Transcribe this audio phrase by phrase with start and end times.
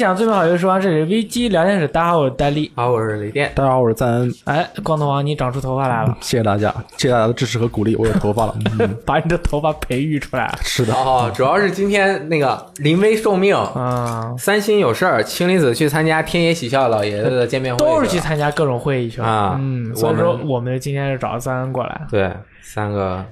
[0.00, 2.72] 分享最美好游戏时光，这里是 VG 聊天室，大家好，我是戴丽。
[2.74, 3.52] 好，我是雷电。
[3.54, 8.54] 大家好，我是赞恩，哎，光头王，你长出头发来了，谢谢大家，谢谢大家的支持和鼓励，我有头发了。
[8.80, 10.58] 嗯，把你的头发培育出来了。
[10.64, 22.32] 是的，哦，主要是今天那个临危受命，啊、三星有事儿，氢离子去参加天野喜孝老爷子的见面会，都是去参加各种会议去了啊嗯，所以说我们今天是找了三恩过来，对
[22.62, 23.22] 三个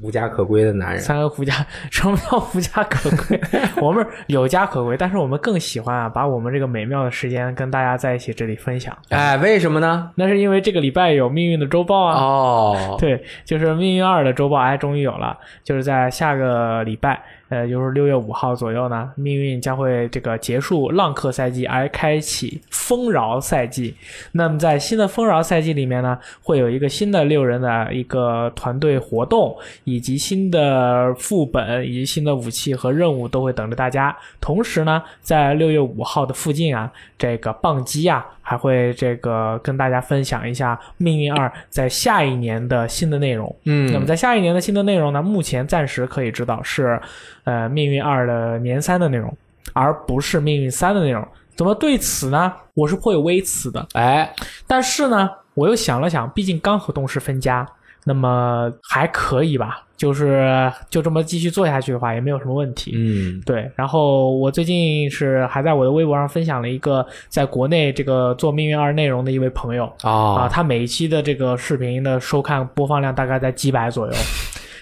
[0.00, 1.00] 无家可归的男人。
[1.00, 1.54] 三个无家，
[1.90, 3.40] 什么叫无家可归？
[3.80, 8.96] 我们有家可归，但是我们更喜欢啊，把我们这个美妙的时间跟大家在一起这里分享。
[9.08, 10.10] 哎，为什么呢？
[10.14, 12.20] 那是因为这个礼拜有命运的周报啊。
[12.20, 17.22] 哦，对，就是《命运二》的周报，哎，终于有了，就是在下个礼拜，
[17.54, 23.94] 呃，就是六月五号左右呢，命运将会这个结束浪客赛季，而开启丰饶赛季。
[24.32, 34.16] 那么在新的丰饶赛季里面呢，会有一个新的六人的一个团队活动，以及新的副本，以及新的武器和任务都会等着大家。
[34.40, 43.54] 同时呢，在六月五号的附近啊，这个棒机啊，还会这个跟大家分享一下《命运二》在下一年的新的内容。
[43.64, 47.00] 嗯，那么在下一年的新的内容呢，目前暂时可以知道是，
[47.44, 49.34] 呃，《命运二》的年三的内容，
[49.72, 51.26] 而不是《命运三》的内容。
[51.56, 52.52] 怎么对此呢？
[52.74, 53.86] 我是颇有微词的。
[53.92, 54.34] 哎，
[54.66, 57.64] 但是呢，我又想了想，毕竟刚和动视分家，
[58.02, 62.92] 那么还可以吧，就是就这么继续做下去的话，也没有什么问题。
[62.96, 74.12] 嗯，对，然后我最近是还在我的微博上分享了一个在国内这个做《命运二》内容的一位朋友啊，哦，他每一期的这个视频的收看播放量大概在几百左右，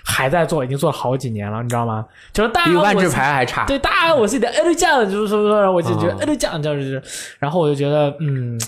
[0.04, 2.04] 还在做，已经做了好几年了，你知道吗？
[2.32, 3.64] 就是大家我比万智牌还差。
[3.66, 7.02] 对，大家我自己的 L 酱，就是说说，我就觉得啊 L 酱就是，
[7.38, 8.60] 然后我就觉得，嗯，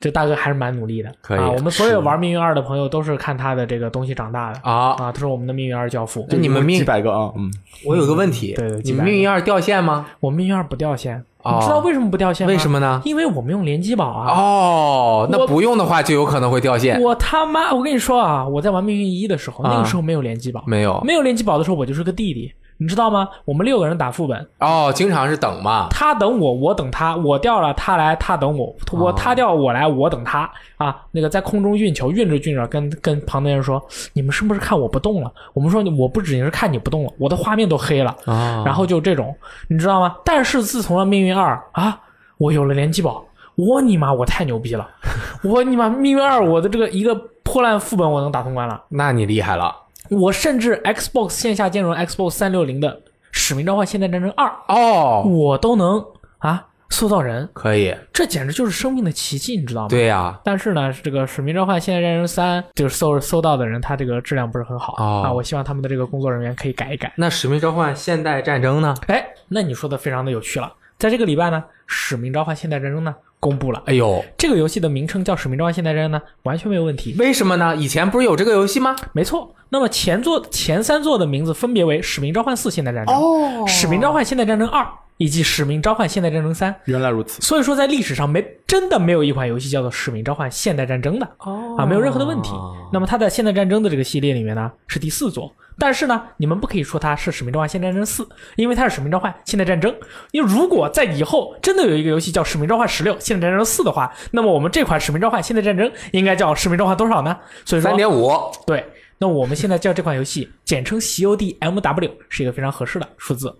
[0.00, 1.10] 这大哥还是蛮努力的。
[1.20, 6.26] 可以啊，我们所有玩命运二的朋友都是看他的这个东西长大的啊，啊，他是我们的命运二教父。
[6.30, 7.50] 就你们命几，百个啊，嗯，
[7.84, 10.06] 我有个问题，对对你们命运二掉线吗？
[10.20, 12.52] 我命运二不掉线，哦你知道为什么不掉线吗？
[12.52, 12.70] 为什？
[12.70, 13.02] 么呢？
[13.04, 14.32] 因为我们用联机宝啊。
[14.32, 17.00] 哦，那不用的话就有可能会掉线。
[17.00, 23.28] 我他妈，我跟你说啊，我在玩命运一的时候，啊那个时候没有联机宝，没有没有联机宝的时候，我就是个弟弟，你知道吗？
[23.44, 25.88] 我们六个人打副本，哦，经常是等嘛。
[25.90, 30.96] 他等我，我等他，我掉了他来，他等我，我哦他掉我来，我等他啊。
[31.10, 33.84] 那个在空中运球，运着运着，跟跟旁边人说
[34.14, 38.14] ：“你们是不是看我不动了？”我们说：“我不仅是看你不动了，我的画面都黑了。
[38.26, 39.36] 啊，然后就这种，
[39.68, 40.14] 你知道吗？
[40.24, 42.00] 但是自从了命运二啊，
[42.38, 43.24] 我有了联机宝，
[43.56, 44.88] 我你妈我太牛逼了！
[45.42, 47.12] 我你妈命运二，我的这个一个
[47.42, 48.80] 破烂副本我能打通关了。
[48.88, 49.74] 那你厉害了
[50.10, 52.96] 我甚至 Xbox 线下兼容 Xbox 三六零的
[53.32, 56.04] 《使命召唤：现代战争二》，哦，我都能
[56.38, 59.88] 啊塑造人，可以，这简直就是生命的奇迹，你知道吗？。
[59.88, 65.32] 对呀，但是呢，这个《使命召唤：现代战争三》就是搜搜到的人，他这个质量不是很好、哦啊。
[65.32, 67.12] 我希望他们的这个工作人员可以改一改。
[67.16, 68.94] 那《使命召唤：现代战争》呢？
[69.08, 70.72] 哎，那你说的非常的有趣了。
[70.96, 77.14] 在这个礼拜呢，《使命召唤：现代战争》呢公布了，哎呦，这个游戏的名称叫《使命召唤：现代战争》呢，完全没有问题。
[77.18, 77.76] 为什么呢？
[77.76, 78.96] 以前不是有这个游戏吗？
[79.12, 84.82] 没错，那么前作前三作的名字分别为《使命召唤四：现代战争》哦使命召唤：现代战争二》
[85.18, 86.72] 以及《使命召唤：现代战争三》。
[86.86, 92.50] 原来如此，所以说，在历史上没真的没有一款游戏叫做《使命召唤：现代战争》的哦啊，没有任何的问题。
[92.92, 95.52] 那么它在《现代战争》的这个系列里面呢，是第四座。
[95.78, 98.24] 但是呢，你们不可以说它是《使命召唤：现代战争四》，
[98.56, 99.90] 因为它是《使命召唤：现代战争》。
[100.32, 107.36] 因为如果在以后真的有一个游戏叫《使命召唤十六：现代战争四》的话，那么我们这款《使命召唤：现代战争》应该叫《使命召唤》多少呢？
[107.64, 108.32] 所以说三，点五，
[108.66, 108.84] 对，
[109.20, 113.52] 那我们现在叫这款游戏简称 CODMW 是一个非常合适的数字、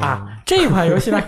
[0.00, 0.26] 啊。
[0.46, 1.20] 这款游戏呢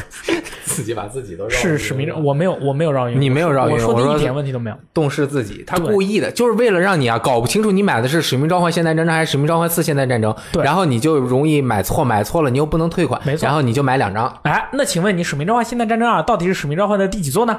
[0.64, 4.76] 自己把自己都是使命召，我没有我没有绕晕，你没有绕晕我说我说的一点问题都没有。
[4.94, 17.58] 动视自己，他故意的，就是为了让你啊搞不清楚你买的是《使命召唤：现代战争》还是《使命召唤四：现代战争》，对然后你就容易买错，买错了你又不能退款，没错然后你就买两张，哎，那请问你《使命召唤：现代战争二》到底是《使命召唤》的第几座呢？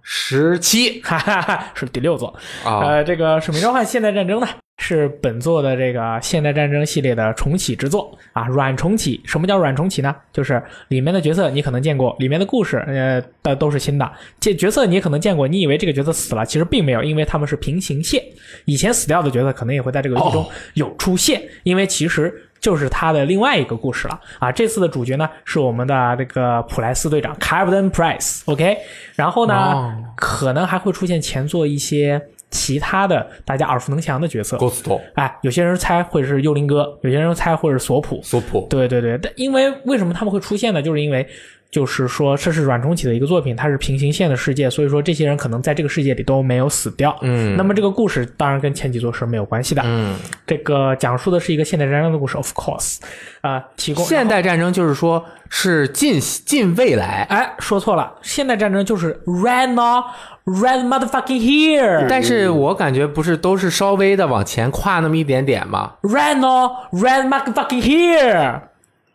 [0.00, 2.28] 十七哈哈哈，是第六座。
[2.64, 4.48] 啊，呃，这个《使命召唤：现代战争》呢，
[4.78, 9.20] 是本作的这个现代战争系列的重启之作啊，软重启。
[9.24, 10.14] 什么叫软重启呢？
[10.32, 14.12] 就是里面的角色你可能见过，里面的故事呃的都是新的。
[14.38, 18.22] 这角色你也可能见过，你以为这个角色死了，其实并没有，因为他们是平行线。
[18.64, 22.48] 以前死掉的角色可能也会在这个游戏中哦有出现，因为其实。
[22.60, 24.50] 就是他的另外一个故事了啊！
[24.50, 28.78] 这次的主角呢是我们的这个普莱斯队长 Captain Price，OK，、
[29.16, 32.18] 然后呢、哦可能还会出现前作一些
[32.54, 34.56] 其他的大家耳熟能详的角色。
[34.58, 38.20] Ghost 哎，有些人猜会是幽灵哥，有些人猜会是索普。
[38.22, 40.80] 索普，对对对，但因为为什么他们会出现呢？
[40.80, 41.26] 就是因为
[41.74, 47.18] 就是说这是软重启的一个作品，它是平行线的世界，所以说这些人可能在这个世界里都没有死掉。
[47.22, 49.82] 嗯，那么这个故事当然跟前几座是没有关系的。
[49.84, 50.14] 嗯，
[50.46, 52.98] 这个讲述的是一个现代战争的故事，of course，
[53.40, 68.60] 啊、提供现代战争就是说是近近未来，哎，说错了，现代战争就是 right now，right motherfucking here，但是我感觉不是都是稍微的往前跨那么一点点吗 right now，right motherfucking here，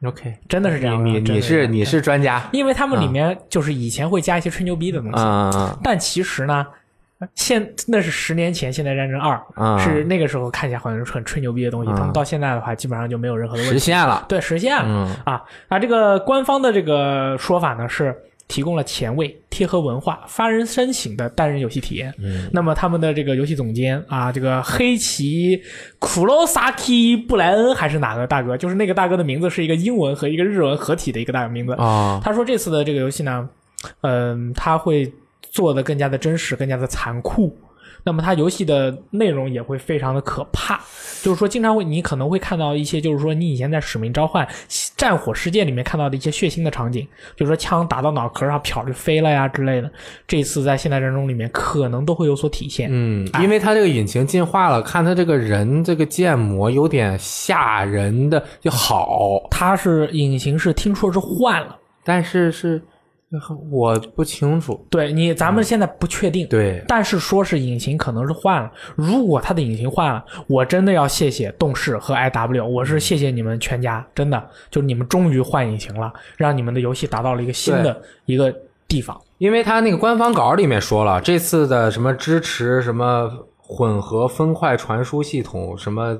[0.03, 6.65] ？OK，真的是这样的你你是你是专家因为他们里面就是以前会加一些吹牛逼的东西，啊但其实呢。
[7.35, 13.85] 现那是十年前，现代战争二、啊是那个时候看起来好像是很吹牛逼的东西，啊他们到现在的话，基本上就没有任何的问题实。
[13.87, 15.77] 现了，对，实现了、嗯啊啊！
[15.77, 18.15] 这个官方的这个说法呢是
[18.49, 22.13] 提供了前卫、贴合文化、发人深省的单人游戏体验。
[22.17, 25.61] 嗯，那么他们的这个游戏总监啊，这个黑崎
[25.99, 28.57] 库洛萨基布莱恩还是哪个大哥？
[28.57, 31.73] 就是那个大哥的名字是一个英文和一个日文合体的一个大名字。
[31.73, 33.47] 啊，他说这次的这个游戏呢，
[34.01, 35.09] 嗯、他会
[35.43, 37.55] 做的更加的真实，更加的残酷。
[38.01, 40.79] 那么它游戏的内容也会非常的可怕，
[41.21, 44.47] 就是说经常会你可能会看到一些，就是说你以前在《使命召唤：
[44.95, 49.91] 战火世界》里面看到的一些血腥的场景，就是说枪打到脑壳上漂就飞了呀之类的。
[50.27, 52.89] 这次在现代战争里面可能都会有所体现。
[52.91, 62.81] 嗯，因为它这个引擎进化了，看它这个人这个建模有点吓人的就好，它是引擎是听说是换了，但是是
[63.69, 66.47] 我不清楚，对你咱们现在不确定。
[66.47, 78.51] 对，但是说是引擎可能是换了，如果它的引擎换了，我真的要谢谢动视和 IW，我是谢谢你们全家，真的就是你们终于换引擎了，让你们的游戏达到了一个新的一个
[78.87, 79.15] 地方。
[79.37, 86.17] 因为它那个官方稿里面说了，这次的什么支持什么混合分块传输系统，什么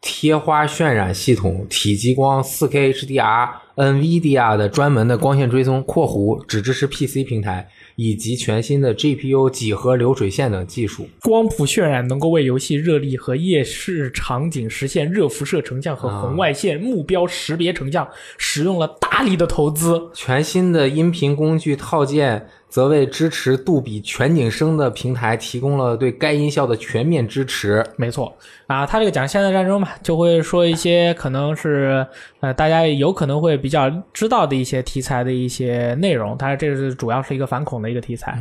[0.00, 3.50] 贴花渲染系统，体积光 4K HDR。
[3.76, 7.66] NVIDIA 的专门的光线追踪（括弧只支持 PC 平台）
[7.96, 11.08] 以及全新的 GPU 几何流水线等技术。
[11.22, 18.06] 光谱渲染能够为游戏热力和夜视场景实现热辐射成像和红外线目标识别成像，
[18.36, 20.10] 使用了大力的投资。
[20.12, 27.84] 全新的音频工具套件则为支持杜比全景声的平台提供了对该音效的全面支持。
[27.96, 28.34] 没错
[28.68, 32.06] 啊，他这个讲现代战争嘛，就会说一些可能是
[32.38, 36.38] 呃大家有可能会比较知道的一些题材的一些内容。
[36.38, 38.38] 它这是主要是一个反恐的一个题材。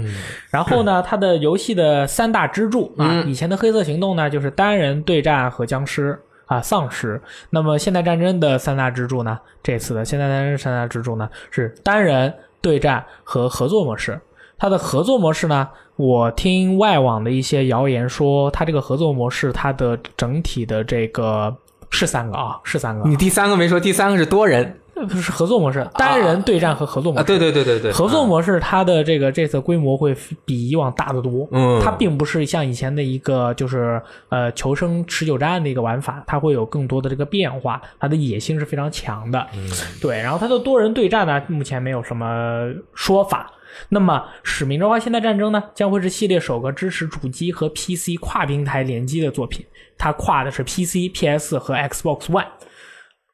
[0.50, 6.18] 然后呢，它的游戏的三大支柱啊，以前的黑色行动呢就是单人对战和僵尸。
[6.46, 7.22] 啊，丧尸。
[7.52, 9.38] 那么现代战争的三大支柱呢？
[9.62, 14.20] 这次的现代战争三大支柱呢是单人对战和合作模式。
[14.58, 21.56] 它的合作模式呢，我听外网的一些谣言说，它这个合作模式它的整体的这个
[21.90, 27.22] 是三个啊，是三个，你第三个没说，第三个是多人不是合作模式，单人对战和合作模啊？
[27.22, 27.28] 式。
[27.28, 30.16] 对对对对对，合作模式它的这个这次规模会
[30.46, 31.48] 比以往大得多。
[31.51, 39.46] 嗯，它并不是像以前的一个就是呃求生持久战的一个玩法，它会有更多的这个变化，它的野心是非常强的。
[39.56, 39.69] 嗯
[40.01, 43.52] 对，然后它的多人对战呢，目前没有什么说法。
[43.90, 49.66] 那么，《使命召唤：现代战争》呢，将会是系列首个支持主机和 PC 跨平台联机的作品。
[49.98, 52.48] 它跨的是 PC、PS 和 Xbox One。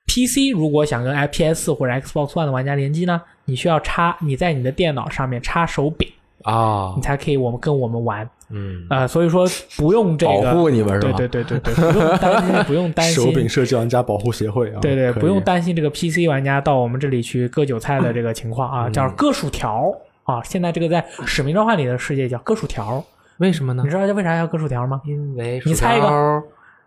[0.07, 6.07] PC 如果想跟 PS 或者 Xbox One 的玩家联机呢，你需要插你在你的电脑上面插手柄，
[6.43, 8.27] 啊你，才可以我们跟我们玩。
[8.49, 11.17] 嗯，呃，所以说不用这个保个，护你们是吧？
[11.17, 19.91] 对对对对对，不用担心，不用担心手柄，设计玩家保护协会啊，对对，不用担心这个 PC 玩家到我们这里去割韭菜的 这个情况啊，叫割薯条
[20.25, 20.41] 啊。
[20.43, 23.03] 现在这个在使命召唤里的世界叫割薯条，
[23.37, 23.89] 为什么呢你？
[23.89, 25.01] 知道为啥要割薯条吗？
[25.05, 26.43] 因为你猜一个薯条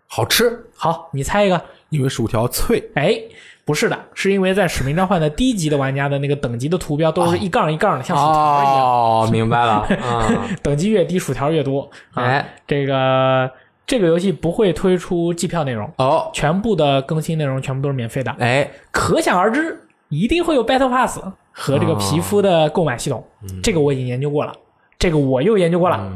[0.07, 3.21] 好吃好，你猜一个，因为薯条脆，哎。
[3.64, 8.83] 不是的，是因为在使命召唤的低级的玩家的那个等级的图标都是一杠一杠的，像薯条一样。
[8.83, 10.26] 哦，明白了啊，
[10.64, 11.83] 等级越低，薯条越多。
[12.14, 13.50] 啊、哎，这个
[13.87, 18.35] 这个游戏不会推出季票内容，哦，全部的更新内容全部都是免费的。
[18.38, 19.78] 哎，可想而知，
[20.09, 21.21] 一定会有 Battle Pass
[21.52, 23.23] 和这个皮肤的购买系统。
[23.62, 24.52] 这个我已经研究过了，
[24.99, 26.11] 这个我又研究过了。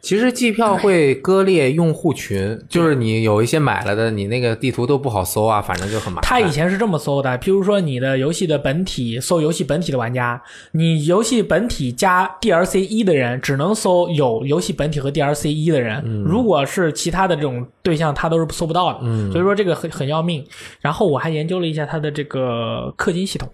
[0.00, 6.28] 其实季票会割裂用户群，就是你有一些买了的，你那个地图都不好搜啊，反正就很麻烦。
[6.28, 10.42] 他以前是这么搜的，譬如说你的游戏的本体搜游戏本体的玩家，
[10.72, 18.98] 你游戏本体加 DLC 一的人只能搜有游戏本体和 DLC 一的人，如果是其他的这种对象，他都是搜不到的。
[19.02, 20.44] 嗯所以说这个很很要命。
[20.80, 23.48] 然后我还研究了一下它的这个氪金系统，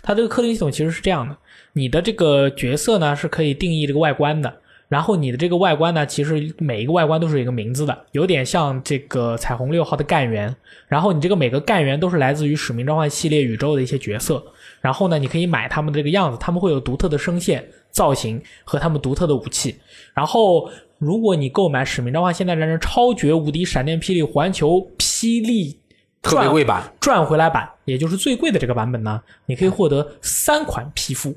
[0.00, 1.36] 它这个氪金系统其实是这样的：
[1.72, 4.60] 你的这个角色呢是可以定义这个外观的。
[4.88, 10.54] 然后你的这个外观呢，其实每一个外观都是有一个名字的，有点像这个彩虹六号的干员。
[10.86, 14.42] 然后你这个每个干员都是来自于使命召唤系列宇宙的一些角色。
[14.80, 19.74] 然后呢，你可以买他们的这个样子，他们会有独特的声线、造型和他们独特的武器。
[20.14, 25.76] 然后，如果你购买使命召唤现代战争超绝无敌闪电霹雳环球霹雳
[26.22, 31.36] 特别贵版，赚回来版，也就是最贵的这个版本呢，你可以获得三款皮肤。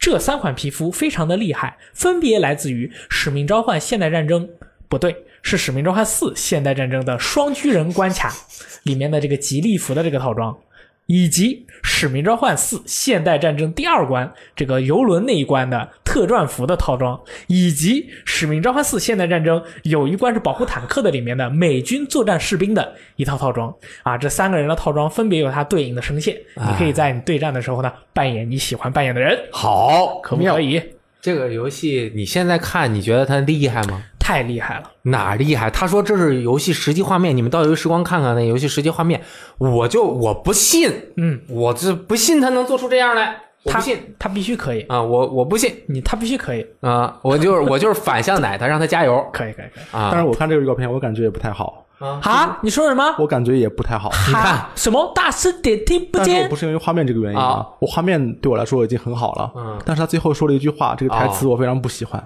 [0.00, 4.48] 这三款皮肤非常的厉害，分别来自于《使命召唤：现代战争》，
[4.88, 8.34] 不对，是《使命召唤四：现代战争》的双巨人关卡
[8.84, 10.58] 里面的这个吉利服的这个套装，
[11.12, 23.74] 以及《使命召唤四：现代战争》第二关这个游轮那一关的特战服的套装，以及《使命召唤四：现代战争》有一关是保护坦克的里面的美军作战士兵的一套套装
[24.04, 30.80] 啊，这三个人的套装分别有它对应的声线，你可以在你对战的时候呢扮演你喜欢扮演的人，好，可不可以？
[31.20, 34.00] 这个游戏你现在看，你觉得它厉害吗？
[34.30, 34.84] 太厉害了！
[35.02, 35.68] 哪儿厉害？
[35.70, 39.20] 他说这是游戏实际画面，你们到游戏时光看看那游戏实际画面，
[39.58, 44.14] 我就我不信，嗯，我这不信他能做出这样来，我他不信。
[44.20, 45.74] 他必须可以，啊，我我不信。
[45.88, 49.20] 你他必须可以，啊，我就是我就是反向奶他，让他加油。
[49.34, 49.84] 可以可以可以。
[49.90, 50.10] 啊！
[50.12, 52.58] 但是我看这个预告片，我感觉也不太好，啊！
[52.62, 53.14] 你说什么？
[53.18, 54.10] 我感觉也不太好。
[54.26, 55.12] 你看什么？
[55.14, 56.56] 大声点，听不见但是我不。
[56.56, 62.22] 是因为画面这个原因啊啊，我画面对我来说已经很好了，嗯但是他最后说了一句话，这个台词我非常不喜欢，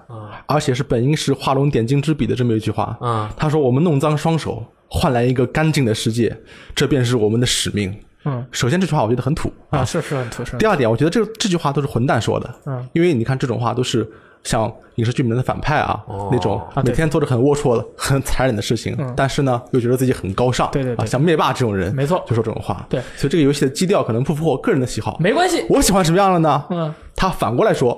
[0.46, 2.96] 而且是本应是画龙点睛之笔的这么一句话。
[3.00, 6.36] 嗯他说：“我们弄脏双手，换来一个干净的世界，
[6.74, 7.94] 这便是我们的使命。”
[8.26, 14.10] 嗯，首先这句话我觉得很土啊，是是很土，是第二点，我觉得这这句话都是混蛋说的，嗯，因为你看这种话都是
[14.44, 16.28] 像影视剧里面的反派啊、哦。
[16.30, 21.04] 那种啊每天做着很龌龊的、 很残忍的事情，但是呢又觉得自己很高尚，对对对。
[21.04, 22.22] 啊，像灭霸这种人，没错。
[22.26, 23.00] 就说这种话，对。
[23.16, 25.64] 所以这个游戏的基调可能不符合我个人的喜好，没关系。
[25.68, 26.64] 我喜欢什么样的呢？
[26.70, 27.92] 嗯，他反过来说，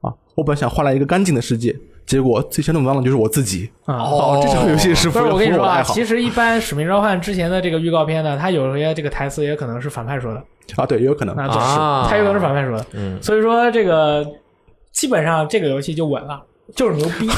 [0.00, 1.74] 啊，我本想换来一个干净的世界，
[2.06, 3.96] 结果最先弄脏的就是我自己，啊。
[3.96, 10.42] 哦，这种游戏是不是符合我跟你说其实一般《使命召唤》之前的这个预告片呢，它有些这个台词也可能是反派说的，
[10.76, 12.06] 啊，对，也有可能，啊。
[12.08, 12.86] 它有可能是反派说的。
[12.92, 14.24] 嗯，所以说这个
[14.96, 16.42] 基本上这个游戏就稳了，
[16.74, 17.28] 就是牛逼，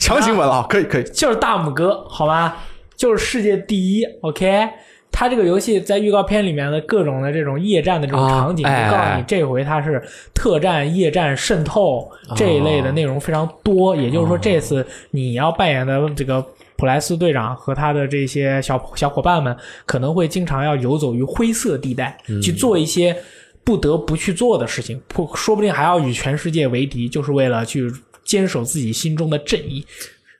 [0.00, 2.56] 强行稳了，啊可以可以，就是大拇哥，好吧，
[2.96, 4.68] 就是世界第一，OK。
[5.12, 10.02] 它这个游戏在预告片里面的各种的这种夜战的这种场景，就告诉你这回它是
[10.34, 13.94] 特战、夜战、渗透这一类的内容非常多。
[13.94, 16.44] 也就是说，这次你要扮演的这个
[16.74, 19.56] 普莱斯队长和他的这些小小伙伴们，
[19.86, 23.16] 可能会经常要游走于灰色地带，去做一些
[23.64, 27.90] 不得不去做的事情，不说不定还要与全世界为敌，就是为了去
[28.22, 29.84] 坚守自己心中的正义。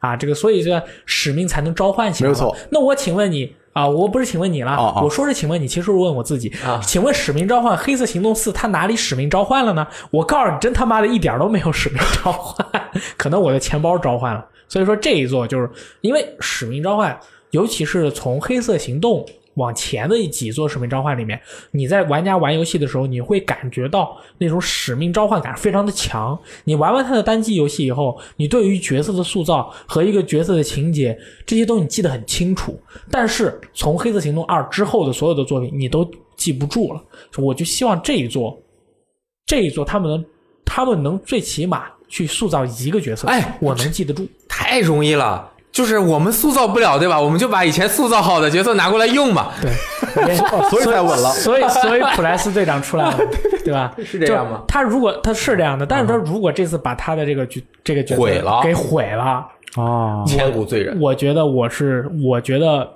[0.00, 2.28] 啊，这个所以这个使命才能召唤起来。
[2.28, 2.54] 没错。
[2.70, 9.86] 那我请问你啊，我不是请问你了，哦哦我说是请问你，其实是问我自己啊请问使命召唤黑色行动四它哪里使命召唤了呢？
[10.10, 12.82] 我告诉你，真他妈的一点都没有使命召唤，
[13.16, 14.46] 可能我的钱包召唤了。
[14.68, 15.70] 所以说这一座就是
[16.02, 17.18] 因为使命召唤，
[17.52, 19.24] 尤其是从黑色行动。
[19.54, 26.38] 往前的几座使命召唤里面，你在玩家玩游戏的时候，你会感觉到那种使命召唤感非常的强。
[26.64, 32.78] 你玩完它的单机游戏以后，你对于角色的塑造和一个角色的情节这些东西你记得很清楚，
[33.10, 37.02] 但是从《黑色行动二》之后的所有的作品，你都记不住了。
[37.38, 38.60] 我就希望这一座，
[39.46, 40.24] 这一座他们能，
[40.64, 44.26] 他们能最起码去塑造一个角色，哎我能记得住。
[44.48, 45.52] 太容易了。
[45.74, 47.20] 就是我们塑造不了，对吧？
[47.20, 49.48] 我们就把以前塑造好的角色拿过来用嘛。
[49.60, 50.36] 对，
[50.70, 51.30] 所以才稳了。
[51.30, 53.18] 所以，所以普莱斯队长出来了，
[53.64, 53.92] 对吧？
[54.04, 60.96] 是这样吗他如果他是这样的，但是他如果这次把他的这个角这个角色毁了给毁了，啊，千古罪人。
[61.00, 62.88] 我觉得我是，我觉得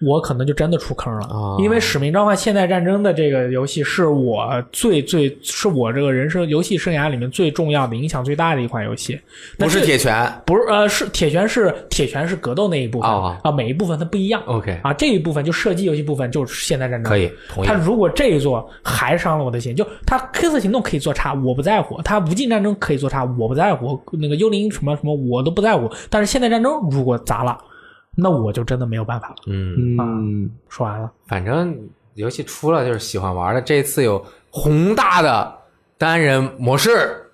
[0.00, 9.20] 我可能就真的出坑了，啊因为《使命召唤：现代战争》的这个游戏是我最最是我这个人生游戏生涯里面最重要的、影响最大的一款游戏。
[9.58, 14.42] 那不是铁拳不是呃，是铁拳是铁拳是格斗那一部分哦啊，每一部分它不一样。
[14.46, 17.74] ，OK，啊，这一部分就射击游戏部分就是现代战争，可以同意他。
[17.74, 25.90] 如果这一座还伤了我的心，就他黑色行动可以做差，我不在乎；他无尽战争可以做差，我不在乎；那个幽灵什么什么我都不在乎。
[26.08, 27.58] 但是现代战争如果砸了，
[28.20, 29.36] 那我就真的没有办法了。
[29.46, 31.76] 嗯，嗯，说完了，反正
[32.14, 33.60] 游戏出了就是喜欢玩的。
[33.60, 35.52] 这次有宏大的
[35.96, 37.30] 单人模式，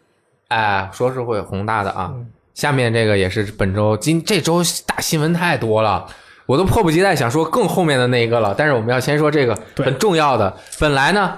[0.48, 2.14] 哎，说是会宏大的啊。
[2.54, 6.06] 下面这个也是本周今这周大新闻太多了。
[6.46, 10.56] 我都迫不及待想说更后面的那一个了，但是我们要先说这个很重要的。
[10.78, 11.36] 本来呢，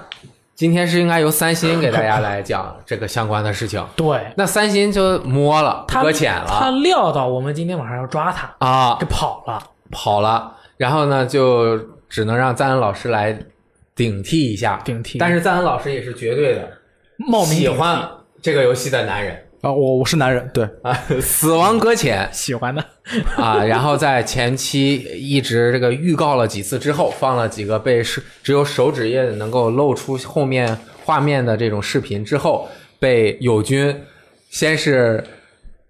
[0.59, 4.19] 今天是应该由三星给大家来讲这个相关的事情， 对。
[4.35, 6.47] 那三星就摸了，搁浅了。
[6.49, 8.97] 他料到我们今天晚上要抓他，啊。
[8.99, 9.63] 就，跑了。
[9.89, 11.77] 跑了，然后呢，就
[12.09, 13.39] 只能让赞恩老师来
[13.95, 14.81] 顶替一下。
[14.83, 15.17] 顶替。
[15.17, 16.69] 但是赞恩老师也是绝对的
[17.15, 18.05] 冒名喜欢
[18.41, 22.83] 这个游戏的男人，啊，我我是男人，对，啊，死亡搁浅 喜欢的，
[23.35, 33.93] 啊，然后在前期一直这个预告了几次之后，放了几个被是只有手指印能够露出后面画面的这种视频之后，被友军
[34.49, 35.21] 先是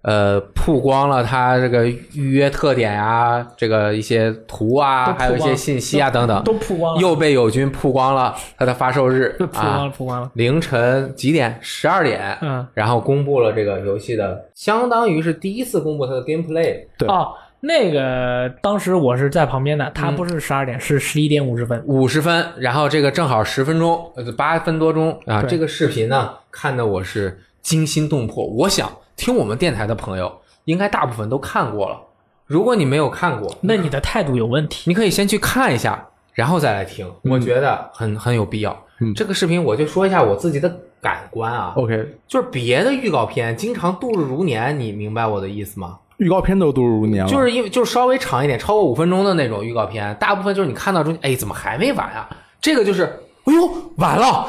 [0.01, 10.32] 呃曝光了他这个预约特点啊、这个一些图啊，还有一些信息啊等等，都曝光了，又被友军曝光了他的发售日曝光了，啊，曝光了。
[10.36, 11.58] 凌晨几点？
[11.62, 12.38] 十二点。
[12.41, 16.86] 嗯，然后公布了这个游戏的，相当于是第一次公布它的 gameplay。
[16.98, 21.82] 对哦，那个当时我是在旁边的，嗯他不是十二点，是十一点五十分。
[21.86, 25.44] 五十分，然后这个正好十分钟，呃，八分多钟啊。
[25.44, 28.46] 这个视频呢，看的我是惊心动魄。
[28.46, 28.89] 我想
[29.20, 32.00] 听我们电台的朋友，应该大部分都看过了。
[32.46, 34.90] 如果你没有看过，那你的态度有问题。
[34.90, 37.06] 你可以先去看一下，然后再来听。
[37.24, 38.72] 嗯我觉得很很有必要。
[39.02, 46.00] 嗯这个视频我就说一下我自己的感官啊，OK，就是别的预告片经常度日如年，你明白我的意思吗？
[46.18, 52.28] 预告片都度日如年了，就是因为就是稍微长一点，超过五分钟的那种预告片，大部分就是你看到中间，哎，怎么还没完啊？
[52.60, 53.04] 这个就是，
[53.46, 54.48] 哎呦，完了，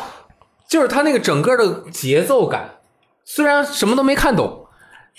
[0.68, 2.70] 就是它那个整个的节奏感，
[3.24, 4.59] 虽然什么都没看懂，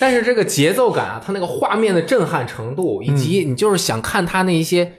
[0.01, 4.93] 但是这个节奏感啊，它那个画面的震撼程度，以及你就是想看它那一些。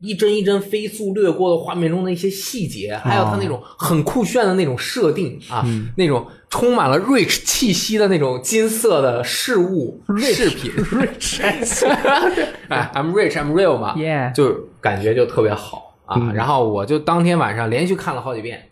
[0.00, 11.44] 一帧一帧飞速掠过的画面中的一些细节，还有它那种很酷炫的那种设定啊，那种充满了 rich 气息的那种金色的事物饰品， Rich，
[12.68, 13.96] 哎，I'm rich, I'm real 嘛。
[13.96, 16.16] Yeah 就感觉就特别好啊。
[16.16, 16.32] 嗯。
[16.32, 18.67] 然后我就当天晚上连续看了好几遍，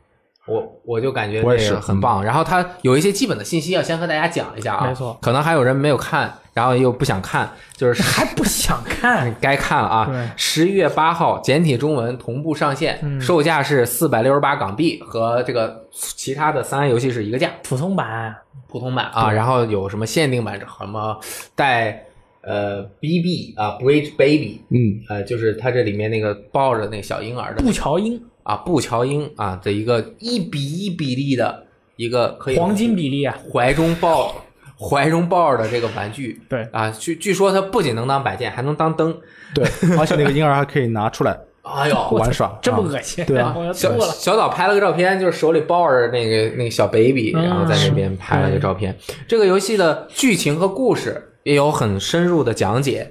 [0.46, 2.24] 我我就感觉我也是那个很棒。
[2.24, 9.34] 然后它有一些基本的信息要先和大家讲一下啊，没错可能还有人没有看，然后又不想看，就是 还不想看？
[9.40, 10.30] 该看了啊对！
[10.36, 17.50] 十一月八号简体中文同步上线，嗯售价是四百六十八港币，和这个其他的三 A 游戏是一个价。
[17.62, 18.34] 普通版
[18.68, 21.18] 普通版啊，然后有什么限定版，什么
[21.54, 22.04] 带
[22.42, 31.64] 呃 BB 啊 Bridge Baby，嗯，呃，就是它这里面那个抱着那个小婴儿的布乔英啊布乔英啊的一个一比一比例的
[31.96, 34.34] 一个可以黄金比例啊，怀中抱
[34.78, 39.16] 怀中抱着的这个玩具对，啊，据据说它不仅能当摆件，还能当灯。
[39.54, 39.64] 对，
[39.99, 43.99] 而且那个婴儿还可以拿出来 哎呦，玩耍，这么啊恶心，对啊 小。
[43.99, 48.97] 小岛拍了个照片，就是手里抱着那个那个小 baby，嗯然后在那边拍了个照片。
[49.26, 53.10] 这个游戏的剧情和故事也有很深入的讲解，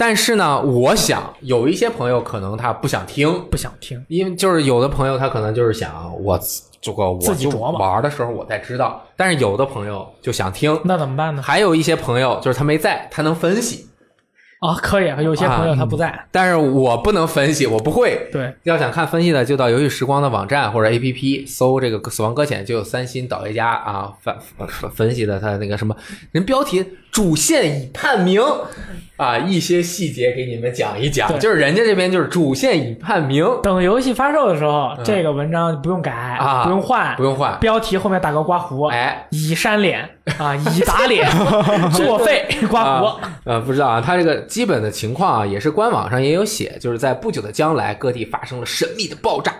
[0.00, 6.40] 但是呢，我想有一些朋友可能他不想听，不想听，因为就是有的朋友他可能就是想我
[6.80, 7.72] 这个我就自己琢磨。
[7.72, 11.42] 玩的时候我再知道，但是有的朋友就想听，那怎么办呢？
[11.42, 13.86] 还有一些朋友就是他没在，他能分析，
[14.60, 18.28] 啊，可以，有些朋友他不在，但是我不能分析，我不会。
[18.30, 24.34] 对，要想看分析的，就到游戏时光的网站或者 APP 搜这个《死亡搁浅》，就有三星导业家啊分
[24.68, 25.96] 分分析的他那个什么
[26.32, 28.42] 人标题主线已判明
[29.16, 31.26] 啊，一些细节给你们讲一讲。
[31.28, 37.58] 对就是人家这边就是主线已判明，等游戏发售的时候，这个文章不用改嗯啊不用换，不用换。
[37.60, 40.06] 标题后面打个刮胡，哎，已删脸
[40.38, 41.28] 啊，已打脸，
[41.92, 43.06] 作废刮胡。
[43.06, 49.54] 啊，呃，不知道啊，他这个基本的情况啊，也是官网上也有写，就是在不久的将来，各地发生了神秘的爆炸，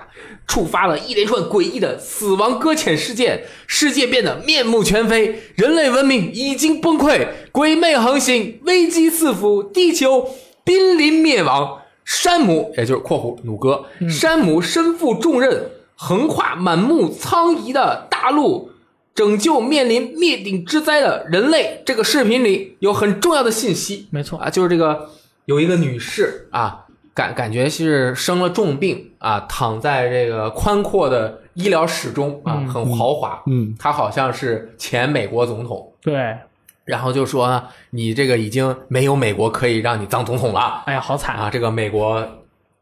[0.47, 10.29] 触发了一连串诡异的死亡搁浅事件，世界变得面目全非，人类文明已经崩溃，鬼魅横行，危机四伏，地球
[10.65, 11.79] 濒临灭亡。
[12.05, 18.70] 山姆，也就是（括弧弩哥），山姆身负重任，横跨满目苍夷的大陆，
[19.15, 21.83] 拯救面临灭顶之灾的人类。
[21.85, 25.11] 这个视频里有很重要的信息，没错啊，就是这个
[25.45, 33.43] 有一个女士啊，感感觉是生了重病啊，躺在这个宽阔的医疗室中啊，嗯很豪华。
[33.47, 36.37] 嗯，她好像是前美国总统，对，
[36.85, 41.37] 然后就说你这个已经没有美国可以让你当总统了哎呀，好惨！
[41.37, 42.27] 啊，这个美国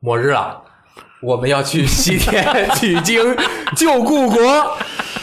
[0.00, 0.62] 末日了。
[1.20, 3.36] 我们要去西天 取经
[3.76, 4.38] 救故国，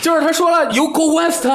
[0.01, 1.47] 就是他说了，You go west，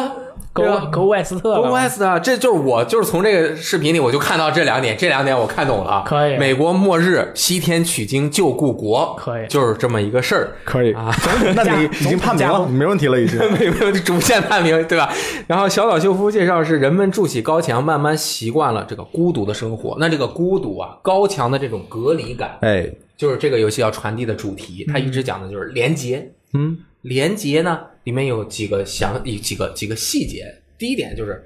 [0.52, 6.02] 狗对吧狗外斯特 Go 了，West 啊，这就是我就是从这个视频里我就看到这两点，这两点我看懂了啊。
[6.04, 10.50] 可以美国末日，西天取经救故国，可以就是这么一个事儿。
[10.64, 11.14] 可以啊，
[11.54, 13.38] 那你已经判明了，没问题了，已经。
[13.52, 15.12] 没有主线判明，对吧？
[15.46, 19.96] 然后小岛秀夫介绍是人们筑起高墙，慢慢习惯了这个孤独的生活。
[20.00, 24.82] 那这个孤独啊，高墙的这种隔离感，哎，就是这个游戏要传递的主题。
[24.86, 30.46] 它一直讲的就是连接，嗯，连接呢，里面有几个详几个几个细节。
[30.78, 31.44] 第一点就是，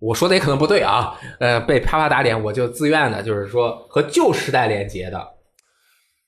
[0.00, 5.26] 我说的也可能不对啊，呃，被啪啪打脸，我就自愿的，就是说和旧时代连接的，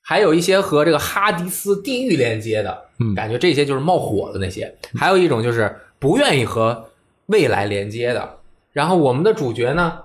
[0.00, 4.74] 还有一些和这个哈迪斯地狱连接的，嗯感觉这些就是冒火的那些。
[4.94, 6.88] 还有一种就是不愿意和
[7.26, 8.38] 未来连接的。
[8.72, 9.98] 然后我们的主角呢，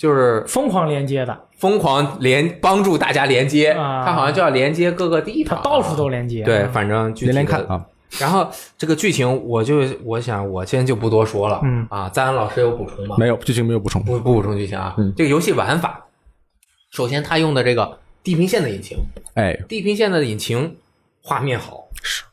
[0.00, 6.42] 就是疯狂连接的，疯狂连帮助大家连接，啊他好像就要连接各个地方，它到处都连接。
[6.42, 7.84] 对，反正具体的连连看啊。
[8.18, 11.60] 然后这个剧情，我就我想，我现在就不多说了。
[11.64, 13.16] 嗯啊，赞恩老师有补充吗？
[13.18, 14.94] 没有剧情没有补充，不不补充剧情啊。
[14.96, 16.06] 嗯这个游戏玩法，
[16.90, 18.96] 首先他用的这个地平线的引擎，
[19.34, 20.78] 哎，地平线的引擎
[21.22, 22.24] 画面好是。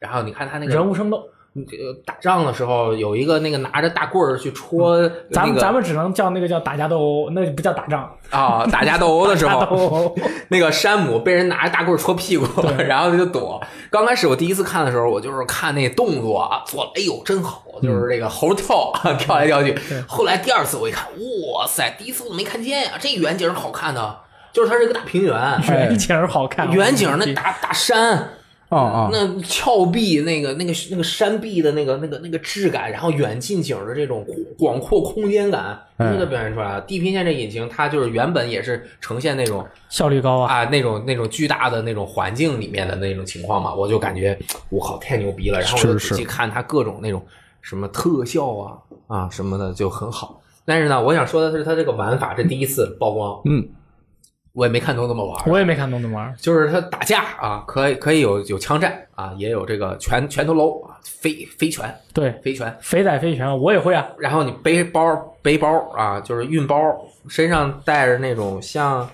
[0.00, 1.22] 然后你看他那个人物生动。
[1.70, 8.10] 这个打仗的时候，有一个那个拿着大棍儿去戳那个、嗯咱们咱们只能叫那个叫打架斗殴，那不叫打仗。
[8.30, 10.14] 啊打架斗殴的时候，
[10.48, 12.46] 那个山姆被人拿着大棍儿戳屁股，
[12.78, 13.60] 然后他就躲。
[13.90, 19.76] 刚开始我第一次看的时候，我就是看那动作啊，做了哎呦真好，就是这个猴跳啊跳来跳去。
[20.08, 21.06] 后来第二次我一看，
[21.52, 24.20] 哇塞，第一次我没看见呀、这远景好看的，
[24.54, 25.34] 就是它是一个大平原，
[25.68, 28.30] 远景好看，远景那大大山。
[28.72, 34.26] 啊啊，那峭壁，那个那个那个山壁的那个那个那个质感，然后远近景的这种
[34.58, 36.80] 广阔空间感，哎真的表现出来了。
[36.80, 40.54] 地平线这引擎，它就是原本也是呈现那种效率高啊。
[40.54, 44.38] 啊那种那种巨大的那种环境里面的那种情况嘛，我就感觉
[44.70, 45.60] 我靠太牛逼了。
[45.60, 47.22] 然后我就是仔细看它各种那种
[47.60, 50.40] 什么特效啊啊什么的就很好。
[50.64, 53.68] 但是呢，我想说的是，它这个玩法这第一次曝光，嗯，
[54.52, 55.42] 我也没看懂怎么玩。
[55.46, 56.34] 我也没看懂怎么玩。
[56.38, 64.06] 就是他打架啊，可以可以有有枪战啊，也有这个拳拳头楼啊，飞飞拳对，飞拳，肥仔飞拳我也会啊。
[64.18, 66.76] 然后你背包背包啊，就是运包，
[67.28, 69.08] 身上带着那种像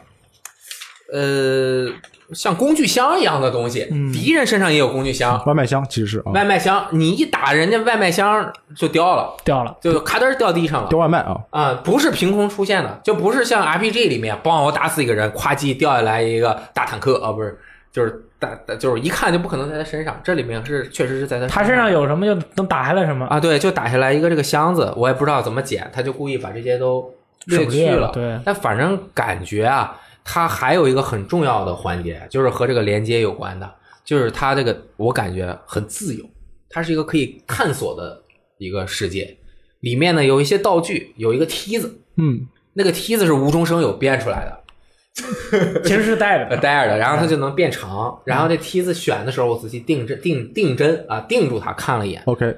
[1.12, 1.86] 呃
[2.34, 5.42] 像工具箱一样的东西，嗯敌人身上也有工具箱。
[5.46, 10.98] 外卖箱其实是啊，外卖箱，你一打人家外卖箱就掉了，掉了，就咔噔掉地上了掉。
[10.98, 17.58] 外卖啊，啊、不是凭空出现的，就不是像 RPG 里面，帮我打死一个人，咵叽掉下来一个大坦克啊，不是，
[17.90, 20.20] 就是打，就是一看就不可能在他身上。
[20.22, 23.26] 这里面是确实是在他他身上有什么就能打下来什么。
[23.26, 27.10] 啊，对，就打下来一个这个箱子，我也不知道怎么捡，他就故意把这些都
[27.46, 29.96] 略省去了对但反正感觉啊，
[30.30, 36.22] 它还有一个很重要的环节，就是和这个连接有关的，就是它这个我感觉很自由，
[36.68, 38.22] 它是一个可以探索的
[38.58, 39.38] 一个世界，
[39.80, 46.62] 里面呢有一些道具，有一个梯子，嗯，那个梯子是无中生有编出来的，其实是带呃，着的。
[46.62, 48.20] 带着的，然后它就能变长。
[48.26, 52.54] 然后这梯子选的时候，我仔细定针定定针啊，定住它看了一眼，OK，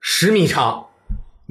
[0.00, 0.86] 十米长，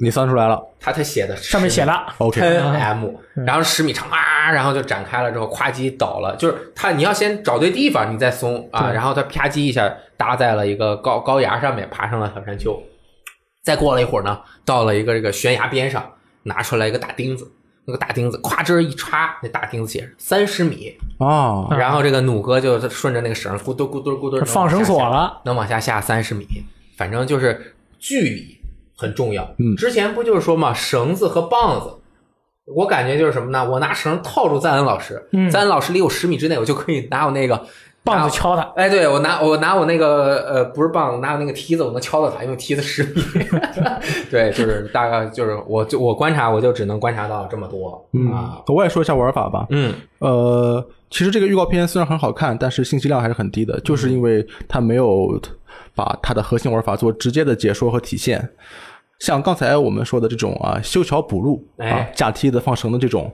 [0.02, 0.60] 你算出来了。
[0.80, 3.08] 它它写的上面写了 OK，ten m，
[3.46, 12.76] 然后十米长啊，然后就展开了之后，咵叽倒了，就是他你要先找对地方，你再松啊，然后他啪叽一下搭在了一个高高崖上面，爬上了小山丘。
[13.62, 16.04] 再过了一会儿呢，到了一个这个悬崖边上，
[16.42, 17.48] 拿出来一个大钉子，
[17.84, 26.44] 那个大钉子咵吱一插，那大钉子写三十米，啊，嗯然后这个弩哥就顺着那个绳咕嘟咕嘟咕嘟放绳索了，能往下下三十米，
[26.96, 28.58] 反正就是距离
[29.02, 29.42] 很重要。
[29.58, 31.90] 嗯之前不就是说嘛，绳子和棒子，
[32.74, 33.68] 我感觉就是什么呢？
[33.68, 37.60] 我拿绳套住赞恩老师，嗯赞恩老师离我十米之内，我就可以拿我那个
[38.04, 38.36] 棒子。
[38.36, 43.22] 敲他，哎，对我拿我拿我那个呃不是棒子，拿我那个梯子，我能敲到他，因为梯子十米。
[44.30, 49.66] 对，就是大概就是我就我观察，我就只能观察到这么多、嗯啊。，我也说一下玩法吧。
[49.70, 55.40] 嗯呃，其实这个预告片虽然很好看，但是信息量还是很低的，就是因为它没有
[55.94, 58.50] 把它的核心玩法做直接的解说和体现。
[59.22, 63.32] 像刚才我们说的这种啊，修桥补路啊哎，架梯子放绳的这种，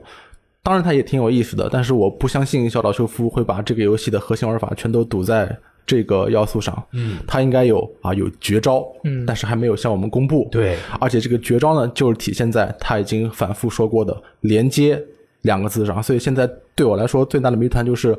[0.61, 6.83] 当然它也挺有意思的，但是我不相信小岛秀夫会把这个游戏的核心玩法全都赌在这个要素上。
[6.91, 10.47] 嗯，他应该有啊有绝招，嗯但是还没有向我们公布。
[10.51, 15.03] 对，而且这个绝招呢，就是体现在他已经反复说过的“连接”
[15.41, 16.03] 两个字上。
[16.03, 18.15] 所以现在对我来说最大的谜团就是，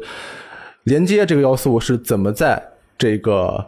[0.83, 2.61] 连接这个要素是怎么在
[2.98, 3.64] 这个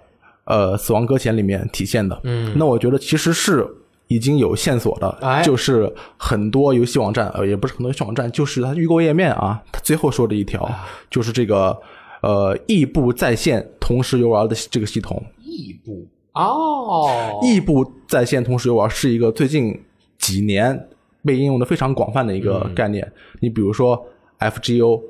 [0.46, 2.20] 呃《死亡搁浅》里面体现的？
[2.24, 3.64] 嗯，那我觉得其实是
[4.12, 5.42] 已经有线索的，哎。
[5.42, 10.68] 就是很多游戏网站，呃，也不是很多游戏网站，就是它预购页面啊，它最后说的一条，
[11.10, 11.76] 就是这个
[12.22, 15.22] 呃异步在线同时游玩的这个系统。
[15.42, 16.06] 异步。
[16.34, 19.78] 哦，异步在线同时游玩是一个最近
[20.18, 20.88] 几年
[21.24, 23.10] 被应用的非常广泛的一个概念。
[23.40, 24.02] 你比如说
[24.38, 25.00] FGO，、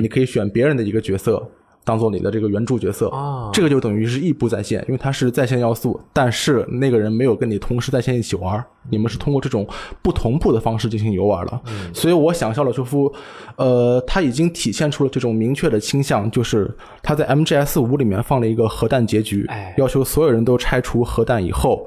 [0.00, 1.44] 你可以选别人的一个角色
[1.84, 9.66] 当做你的这个原著角色，啊这个就等于是异步在线，因为它是在线要素，但是那个人没有跟你同时在线一起玩，你们是通过这种
[10.00, 11.60] 不同步的方式进行游玩的。
[11.92, 13.12] 所以我想，小岛秀夫，
[13.56, 21.86] 呃，他已经体现出了这种明确的倾向，就是他在 MGS 五里面放了一个核弹结局，哎要求所有人都拆除核弹以后，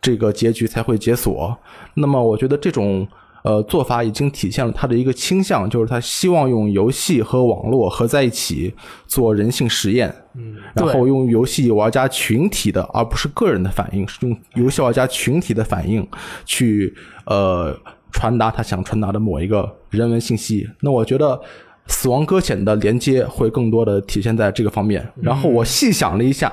[0.00, 1.56] 这个结局才会解锁。
[1.94, 3.06] 那么，我觉得这种
[3.46, 8.74] 呃做法已经体现了他的一个倾向，就是他希望用游戏和网络合在一起
[9.06, 10.12] 做人性实验。
[10.34, 16.04] 嗯，然后用游戏玩家群体的，而不是个人的反应，是用游戏玩家群体的反应
[16.44, 16.92] 去
[17.26, 17.72] 呃
[18.10, 20.68] 传达他想传达的某一个人文信息。
[20.80, 21.28] 那我觉得
[21.86, 25.06] 《死亡搁浅》的连接会更多的体现在这个方面。
[25.22, 26.52] 然后我细想了一下，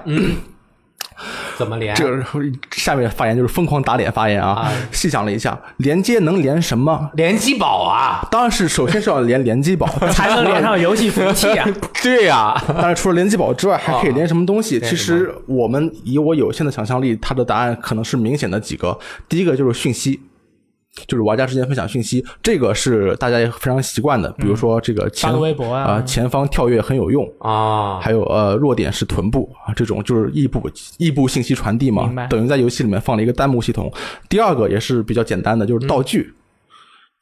[1.57, 1.95] 怎么连？
[1.95, 2.23] 这个
[2.71, 4.71] 下面发言就是疯狂打脸发言啊！
[4.91, 7.09] 细想了一下，连接能连什么？
[7.15, 8.27] 连机宝啊！
[8.31, 11.67] 当然是首先是要连联机宝， 才能连上游戏服务器啊！
[12.03, 14.79] 对呀、 但是除了联机宝之外，还可以连什么东西？
[14.81, 18.97] 其实我们以我有限的想象力，它的答案可能是明显的几个。
[19.29, 20.19] 第一个就是讯息。
[21.07, 24.31] 就是玩家之间分享讯息，这个是大家也非常习惯的。
[24.33, 33.91] 比如说这个前啊呃前方跳跃很有用，啊，还有呃弱点是臀部啊，这种就是异步异步信息传递嘛，等于在游戏里面放了一个弹幕系统。
[34.29, 36.33] 第二个也是比较简单的，就是道具、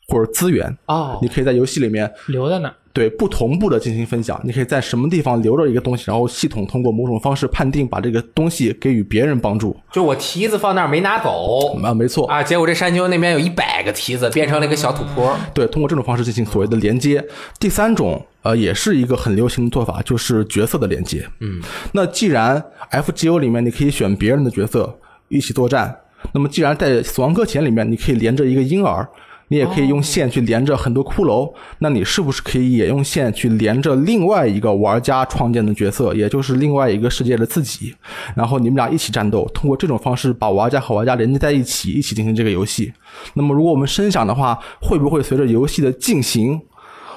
[0.10, 2.76] 或者资源，哦你可以在游戏里面留在那儿。
[2.94, 4.40] 对不同步的进行分享。
[4.44, 12.28] 你可以在什么地方留着一个东西，然后系统通过某种方式判定把这个东西给予别人帮助就我蹄子放那儿没拿走啊，没错。
[12.28, 15.36] 啊，结果这山丘那边有一百个蹄子，变成了一个小土坡。
[15.54, 17.24] 对，通过这种方式进行所谓的连接。
[17.60, 21.26] 第三种，呃，也是一个很流行的做法，就是角色的连接。
[21.40, 21.62] 嗯，
[21.94, 24.98] 那既然 FGO 里面你可以选别人的角色
[25.30, 25.96] 一起作战，
[26.34, 29.08] 那么既然在死亡搁浅里面你可以连着一个婴儿。
[29.52, 37.94] 你也可以用线去连着很多骷髅，那你是不是可以也用线去连着另外一个玩家创建的角色，也就是另外一个世界的自己？
[38.34, 42.94] 然后你们俩一起战斗，通过这种方式把玩家和玩家连接在一起，一起进行这个游戏。
[43.34, 46.58] 那么如果我们深想的话，会不会随着游戏的进行，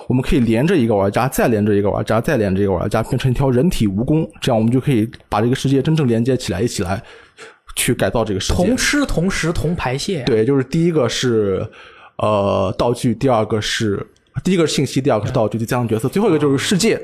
[0.09, 7.01] 我们可以连着一个玩家，再连着一个玩家，再连着一个玩家，变成一条人体蜈蚣，这样我们就可以把这个世界真正连接起来，一起来
[7.77, 8.77] 去改造这个世界同。
[8.77, 11.65] 吃同食同排泄，对，就是第一个是
[12.17, 14.07] 呃道具，第二个是
[14.43, 17.01] 第一个是信息，第二个是道具，第三个角色，最后一个就是世界。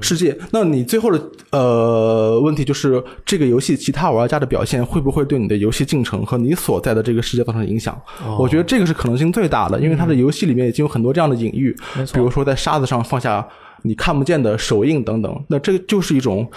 [0.00, 7.96] 世界，那你最后的呃问题就是，这个游戏其他玩家的表现会不会对你的游戏进程和你所在的这个世界造成影响？
[8.38, 11.76] 我觉得这个是可能性最大的，因为它的游戏里面已经有很多这样的隐喻，
[12.14, 13.46] 比如说在沙子上放下
[13.82, 16.50] 你看不见的手印等等，那这就是一种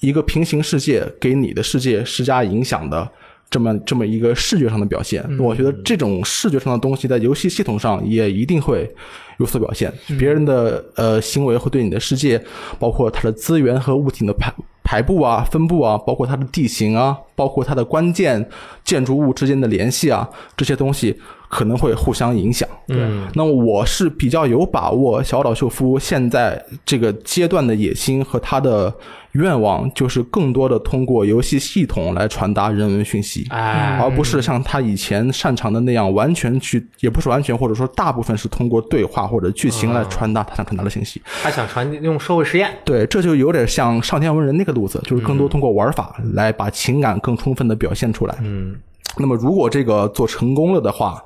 [0.00, 3.10] 一个平行世界给你的世界施加影响的。
[3.52, 8.90] 这么这么一个视觉上的表现，我觉得这种视觉上的东西在游戏系统上也一定会
[9.38, 9.92] 有所表现。
[10.18, 12.42] 别人的呃行为会对你的世界，
[12.78, 14.50] 包括它的资源和物品的排
[14.82, 18.48] 排布啊、分布啊，包括它的地形啊，包括它的关键
[18.82, 21.20] 建筑物之间的联系啊，这些东西
[21.52, 22.66] 可能会互相影响。
[22.88, 28.92] 嗯，那我是比较有把握，小岛秀夫现在这个阶段的野心和他的
[29.32, 33.46] 愿望，就是更多的通过游戏系统来传达人文讯息。
[33.50, 41.20] 哎，而不是像他以前擅长的那样，完全去，也不是完全，或者说大部分是通过对话或者剧情来传达他想传达的信息。
[41.42, 42.70] 他想传用社会实验。
[42.82, 48.34] 对，这就有点像上天文人那个路子，就是更多通过玩法来把情感更充分的表现出来。
[48.40, 48.74] 嗯，
[49.18, 51.22] 那么如果这个做成功了的话，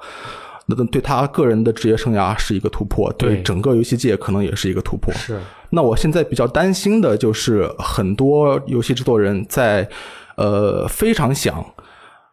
[0.66, 5.14] 那对他个人的职业生涯是一个突破，对对整个游戏界可能也是一个突破。
[5.14, 9.88] 是，那我现在比较担心的就是很多游戏制作人在
[10.36, 11.64] 呃非常想。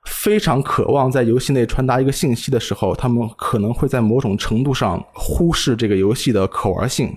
[0.05, 7.15] 非常渴望在游戏内传达一个信息的时候，他们可能会在某种程度上忽视这个游戏的可玩性。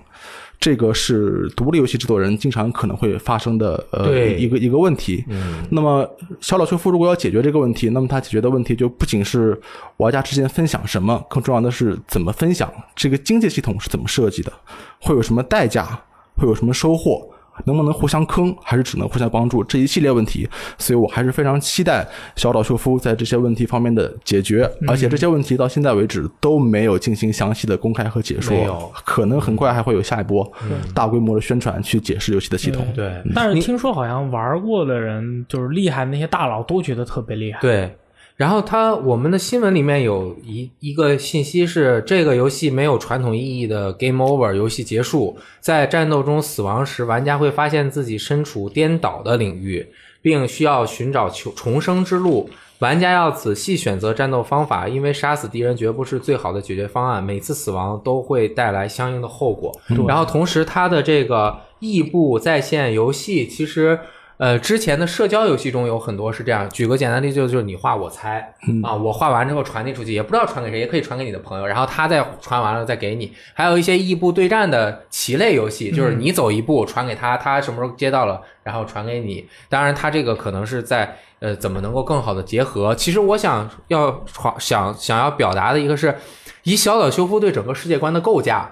[0.59, 5.23] 这个是独立游戏制作人经常可能会发生的呃对一个一个问题。
[5.29, 6.09] 嗯，那么
[6.41, 9.59] 小岛秀夫如果要解决这个问题，那么他解决的问题就不仅是
[9.97, 14.51] 玩家之间分享什么，更重要的是怎么分享，这个经济系统是怎么设计的，
[14.99, 15.99] 会有什么代价，
[16.35, 17.29] 会有什么收获。
[17.65, 19.63] 能不能互相坑，还是只能互相帮助？
[19.63, 24.69] 这一系列问题，所以我还是非常期待小岛秀夫在这些问题方面的解决。
[24.87, 30.49] 而且这些问题到现在为止都没有进行详细的公开和解说，可能很快还会有下一波
[30.93, 32.85] 大规模的宣传去解释游戏的系统。
[32.95, 37.59] 对，但是听说好像玩过的人，就是厉害那些大佬都觉得特别厉害。
[37.59, 37.95] 对，
[38.37, 45.35] 然后它我们的新闻里面有一一个信息是，这个游戏没有传统意义的 game over，游戏结束。
[45.59, 49.87] 在战斗中死亡时，玩家会发现自己身处颠倒的领域，
[50.21, 52.47] 并需要寻找求重生之路。
[52.77, 57.23] 玩家要仔细选择战斗方法，因为杀死敌人绝不是最好的解决方案。
[57.23, 59.75] 每次死亡都会带来相应的后果。
[60.07, 63.99] 然后同时，它的这个异步在线游戏其实。
[64.37, 66.69] 呃，之前的社交游戏中有很多是这样。
[66.69, 73.33] 举个简单例子，就是你画我猜、啊，我画完之后传递出去，也不知道传给谁，也可以传给你的朋友，然后他再传完了再给你。
[73.53, 79.47] 还有一些异步对战的棋类游戏，就是你走一步传给他，他什么时候接到了，然后传给你。
[79.69, 82.93] 当然，他这个可能是在呃怎么能够更好的结合。
[82.93, 86.15] 其实我想要传想想要表达的一个是。
[86.63, 88.69] 以小岛修夫对整个世界观的构架，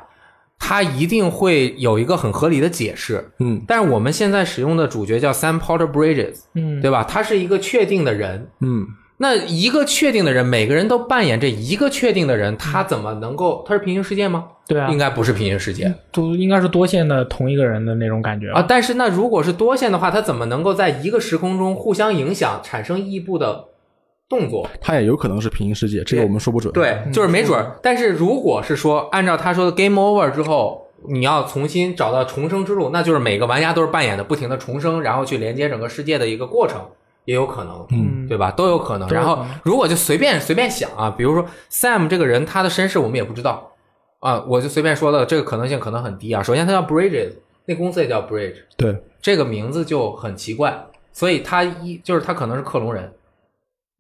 [0.60, 3.32] 他一定会有一个很合理的解释。
[3.39, 7.04] 嗯但是我们现在使用的主角叫 Sam Porter Bridges，嗯，对吧？
[7.04, 8.86] 他是一个确定的人，嗯，
[9.18, 13.63] 那一个确定的人，每个人都扮演这一个确定的人，他怎么能够？
[13.68, 14.46] 他是平行世界吗？
[14.68, 18.65] 对啊应，该不是平行世界都应该是多线的同一个人的那种感觉啊。。
[18.68, 23.63] 但是那如果是多线的话，他怎么能够在一个时空中互相影响，产生异步的
[24.39, 24.67] 动作？
[24.82, 26.74] 它也有可能是平行世界，这个我们说不准。
[26.74, 27.78] 对，就是没准儿。
[27.82, 36.82] 但是如果是说按照他说的 game over 之后，你要重新找到重生之路，那就是每个玩家都是扮演的不停的重生，然后去连接整个世界的一个过程，
[37.26, 37.86] 也有可能。
[37.91, 38.52] 嗯，对吧？
[38.52, 39.08] 都有可能。
[39.10, 43.71] 然后如果就随便随便想啊，比如说 Sam 这个人，他的身世我们也不知道
[44.19, 46.41] 啊，我就随便说的，这个可能性可能很低啊。
[46.41, 47.34] 首先他叫 Bridges，
[47.65, 53.12] 那公司也叫 Bridge，对，这个名字就很奇怪，所以他一就是他可能是克隆人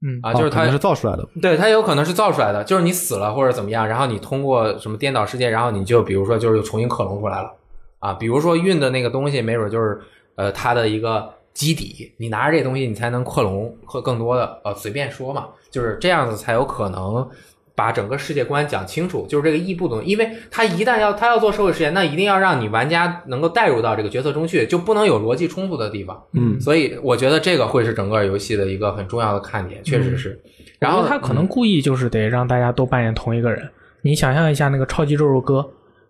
[0.01, 1.27] 嗯啊，就是它、哦是造出来的。
[1.41, 7.51] 对它有可能是造出来的，就是你死了或者怎么样，然后你通过什么颠倒世界，然后你就比如说就是又重新克隆出来了
[7.99, 9.99] 啊，比如说运的那个东西，没准就是
[10.35, 17.27] 呃它的一个基底，你拿着这东西你才能克隆克更多的呃随便说嘛，就是这样子才有可能。
[17.75, 26.23] 把整个世界观讲清楚，就是这个异步的东西，因为他一旦要他要做社会实验，那一定要让你玩家能够带入到这个角色中去，就不能有逻辑冲突的地方。
[26.33, 30.39] 嗯，所以我觉得这个会是整个游戏的一个很重要的看点，确实是。
[30.79, 33.69] 然后他可能故意就是得让大家都扮演同一个人。
[34.01, 35.67] 你想象一下那个超级肉肉哥，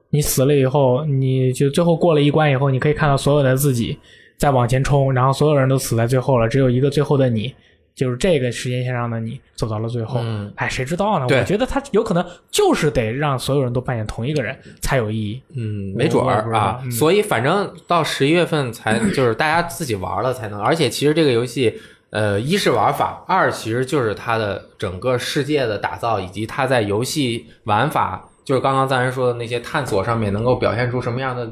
[0.10, 3.98] 你死了以后，你就最后过了一关以后，你可以看到所有的自己
[4.38, 7.54] 在往前冲，然后所有人都死在最后了，只有一个最后的你，
[7.96, 10.20] 就是这个时间线上的你走到了最后。
[10.22, 11.26] 嗯哎，谁知道呢？
[11.30, 15.42] 我觉得他有可能就是得让所有人都扮演同一个人才有意义。
[15.56, 21.80] 嗯，没准儿啊，嗯所以反正到十一月份才就是大家自己玩了才能，而且其实这个游戏，
[22.10, 31.50] 呃，一是玩法，二其实就是它的整个世界的打造，以及它在游戏玩法，就是刚刚咱说的那些探索上面能够表现出什么样的。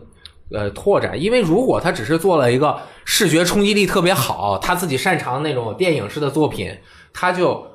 [0.51, 6.71] 呃，拓展，因为如果他只是做了一个视觉冲击力特别好，他自己擅长那种电影式的作品，
[7.13, 7.65] 他就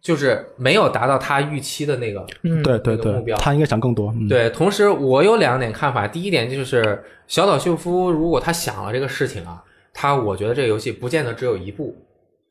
[0.00, 4.12] 就是没有达到他预期的那个嗯，对对对这个目标，他应该想更多。
[4.16, 6.06] 嗯，对，同时我有两点看法。
[6.06, 11.96] 第一点就是小岛秀夫如果他想了这个事情啊，他我觉得这个游戏不见得只有一部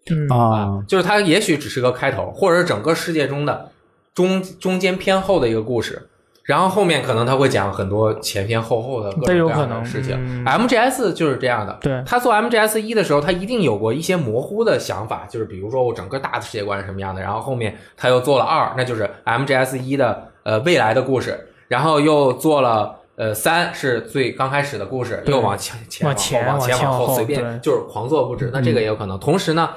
[0.10, 3.69] 嗯啊，就是它也许只是个开头，或者是整个世界中的
[4.13, 6.10] 中中间偏后的一个故事。
[6.51, 10.13] 然后后面可能他会讲很多前前后后的各种各样的事情。
[10.19, 22.97] 嗯 MGS 就是这样的，对他做 MGS 一的时候，他一定有过一些模糊的想法，就是比如说我整个大的世界观是什么样的，然后后面他又做了二，那就是 MGS 一的呃未来的故事，然后又做了。
[23.17, 29.19] 呃，三是最刚开始的故事，对又往前前往前往前往后后随便就是狂做不止，那这个也有可能。
[29.19, 29.69] 同时呢，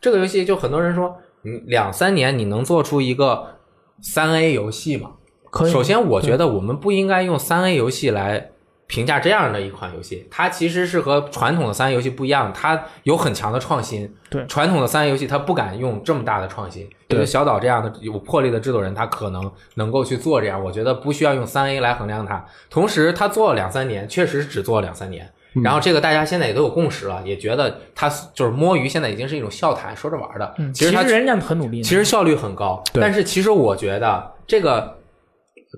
[0.00, 3.56] 这个游戏就很多人说，嗯，两三年你能做出一个
[4.00, 5.10] 三 A 游戏吗？
[5.54, 5.70] 可以。
[5.70, 8.50] 首先，我觉得我们不应该用三 A 游戏来
[8.88, 14.12] 评价这样的一款游戏，它其实是和传统的三 A 游戏不一样，它有很强的创新。
[14.28, 16.88] 对传统的三 A 游戏，它不敢用这么大的创新。
[17.06, 20.62] 对有小岛这样的有魄力的制作人，他可能能够去做这样。
[20.62, 22.44] 我觉得不需要用三 A 来衡量它。
[22.68, 25.30] 同时，他做了两三年，确实只做了两三年。
[25.62, 30.52] 然后这个大家现在也都有共识了，也觉得他就是摸鱼，现在已经是一种笑谈，说着玩的。
[30.58, 31.80] 嗯，其实他人家很努力。
[31.80, 34.98] 其实效率很高，对但是其实我觉得这个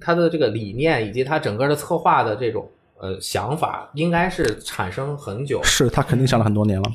[0.00, 6.90] 它的这个理念以及它整个的策划的这种呃想法，应该是产生很久，是他肯定想了很多年了。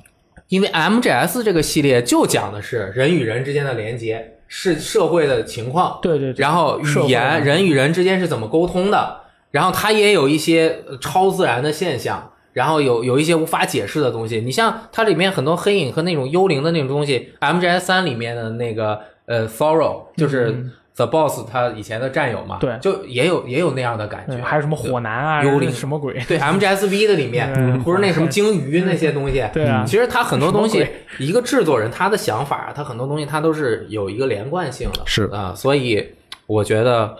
[0.47, 14.41] 因为 MGS 这个系列就讲的是人与人之间的连接，是社会的情况，对对对，然后语言人与人之间是怎么沟通的，然后它也有一些呃超自然的现象，然后有有一些无法解释的东西。
[14.41, 20.65] 你像它里面很多黑影和那种幽灵的那种东西，MGS 三里面的那个呃 Thorough 就是。
[20.95, 22.77] The Boss 他以前的战友嘛，嗯对。
[22.81, 25.71] 就也有也有那样的感觉，还有什么火男啊，幽灵。
[25.71, 26.13] 什么鬼？
[26.27, 27.81] 对 MGSV 的里面，嗯。
[27.81, 29.83] 不是那什么鲸鱼那些东西，对啊。
[29.87, 30.85] 其实他很多东西，
[31.19, 35.23] 一个制作人他的想法，他很多东西他都是有一个连贯性的，是。
[35.31, 36.13] 啊，所以
[36.45, 37.15] 我觉得。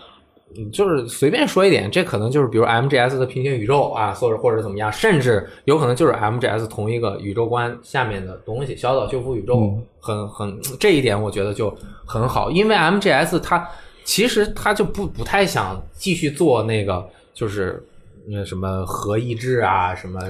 [0.56, 13.68] 嗯就是随便说一点，这可能就是比如 MGS 的平行宇宙啊，或者或者怎么样，甚至有可能就是 MGS 同一个宇宙观下面的东西，小岛修复宇宙嗯很很这一点我觉得就很好，因为 MGS 它
[14.04, 17.91] 其实它就不不太想继续做那个就是那
[18.46, 20.20] 什么合意志啊什么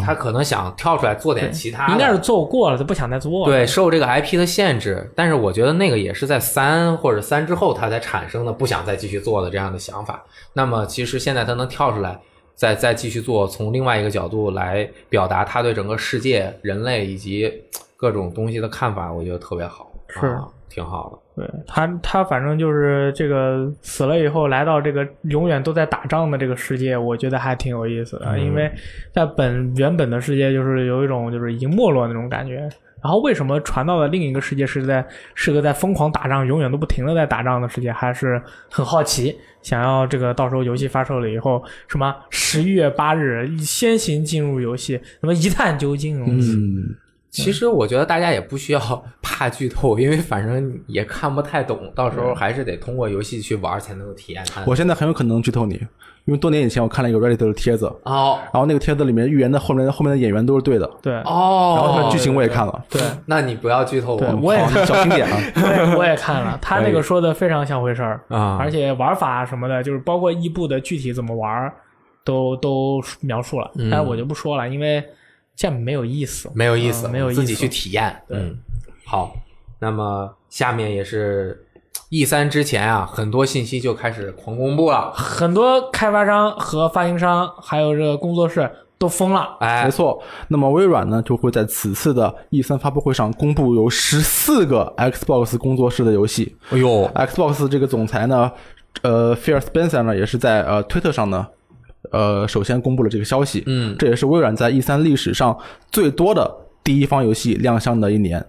[0.00, 3.52] 他可能想跳出来做点其他，应该是做过了，他不想再做了。
[3.52, 10.24] 对，受这个 IP 的限制，但是我觉得那个也是在三或者三之后他才产生的，不想再继续做的这样的想法。
[10.52, 12.18] 那么其实现在他能跳出来，
[12.54, 17.52] 再再继续做，从另外一个角度来表达他对整个世界、人类以及
[17.96, 19.90] 各种东西的看法，我觉得特别好。
[20.08, 21.18] 是啊挺好的。
[21.36, 28.26] 对他，他反正就是这个死了以后来到这个永远都在打仗的这个世界，我觉得还挺有意思的。
[28.36, 28.70] 嗯因为
[29.12, 32.68] 在本原本的世界，就是有一种就是已经没落那种感觉。
[33.02, 35.04] 然后为什么传到了另一个世界是在
[35.34, 46.24] 是个在疯狂打仗、永远都不停的在打仗的世界，还是很好奇，想要这个到时候游戏发售了以后，什么十一月八日先行进入游戏，那么一探究竟。
[46.24, 46.96] 嗯，
[47.42, 48.80] 其实我觉得大家也不需要
[49.20, 54.62] 怕剧透，因为反正也看不太懂，到时候还是得通过游戏去玩才能够体验它。
[54.66, 55.74] 我现在很有可能剧透你，
[56.26, 65.36] 因为多年以前我看了一个 Reddit 的帖子，哦然后那个帖子里面预言的后面后面的演员都是对的，对，哦，然后它剧情我也看了，对， 那你不要剧透我我也好小心点啊。
[65.56, 68.20] 我也我也看了，他那个说的非常像回事儿。
[68.28, 68.56] 啊！
[68.60, 71.72] 而且玩法什么的，就是包括异步的具体怎么玩，
[72.24, 75.02] 都都描述了，嗯但是我就不说了，因为
[75.56, 76.50] 这样没有意思。
[76.54, 78.22] 没有意思，嗯没有意思自己去体验。
[78.28, 78.58] 嗯，
[79.04, 79.34] 好，
[79.78, 81.66] 那么下面也是
[82.10, 85.12] E 三之前啊，很多信息就开始狂公布了。
[85.12, 89.56] 很多开发商和发行商，还有这个工作室都疯了。
[89.60, 96.56] 哎没，错，那么微软呢就会在此次的 E 三发布会上公布有十四个 Xbox 工作室的游戏。
[96.70, 98.50] 哎呦，Xbox 这个总裁呢，
[99.02, 101.46] 呃，Phil Spencer 呢也是在呃推特上呢，
[102.12, 103.62] 呃，首先公布了这个消息。
[103.66, 105.56] 嗯，这也是微软在 E 三历史上
[105.90, 106.50] 最多的
[106.82, 108.44] 第一方游戏亮相的一年。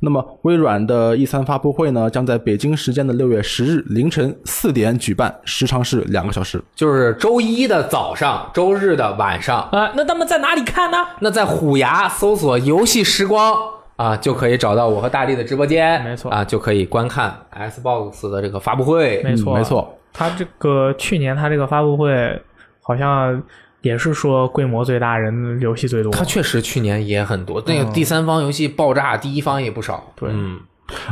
[0.00, 6.62] 那么，微软的 E 三发布会呢，将在北京时间的六月十日凌晨四点举办，时长是两个小时。
[6.74, 9.60] 就是周一的早上，周日的晚上。
[9.72, 10.98] 啊、那他们在哪里看呢？
[11.20, 13.56] 那在虎牙搜索“游戏时光”
[13.96, 16.04] 啊，就可以找到我和大力的直播间。
[16.04, 19.22] 没错啊，就可以观看 Xbox 的这个发布会。
[19.22, 19.98] 没错，嗯没错。
[20.12, 22.42] 他这个去年他这个发布会
[22.86, 23.42] 好像
[23.80, 26.12] 也是说规模最大，人游戏最多。
[26.12, 30.12] 它确实去年也很多，那个第三方游戏爆炸，第一方也不少。
[30.14, 30.60] 对嗯，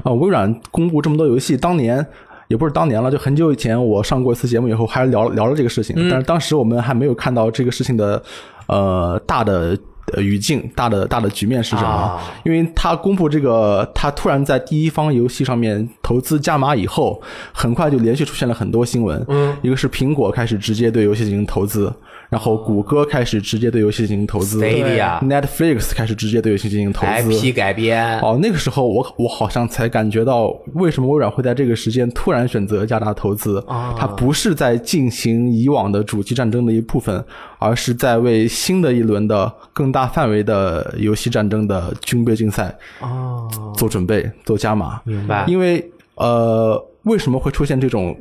[0.05, 2.07] 啊，微软公布这么多游戏，当年
[2.49, 8.23] 也不是当年了，就很久以前我上过一次节目以后，还聊聊了这个事情，但是当时我们还没有看到这个事情的
[8.69, 9.77] 呃大的。
[10.13, 11.89] 呃，语境大的大的局面是什么？
[11.89, 19.25] 啊因为他公布这个，他突然在第一方游戏上面投资加码以后，很快就连续出现了很多新闻。
[19.29, 21.91] 嗯，一个是苹果开始直接对游戏进行投资，
[22.35, 33.63] 然后谷歌开始直接对游戏进行投资 Netflix 开始直接对游戏进行投资 IP 改编，哦，那个时候我我好像才感觉到为什么微软会在这个时间突然选择加大投资。
[33.69, 37.25] 啊它不是在进行以往的主机战争的一部分，
[37.61, 45.01] 而是在为新的一轮的更大范围的游戏战争的军备竞赛哦，做准备、做加码。
[45.05, 45.45] 明白。
[45.47, 48.17] 因为呃，为什么会出现这种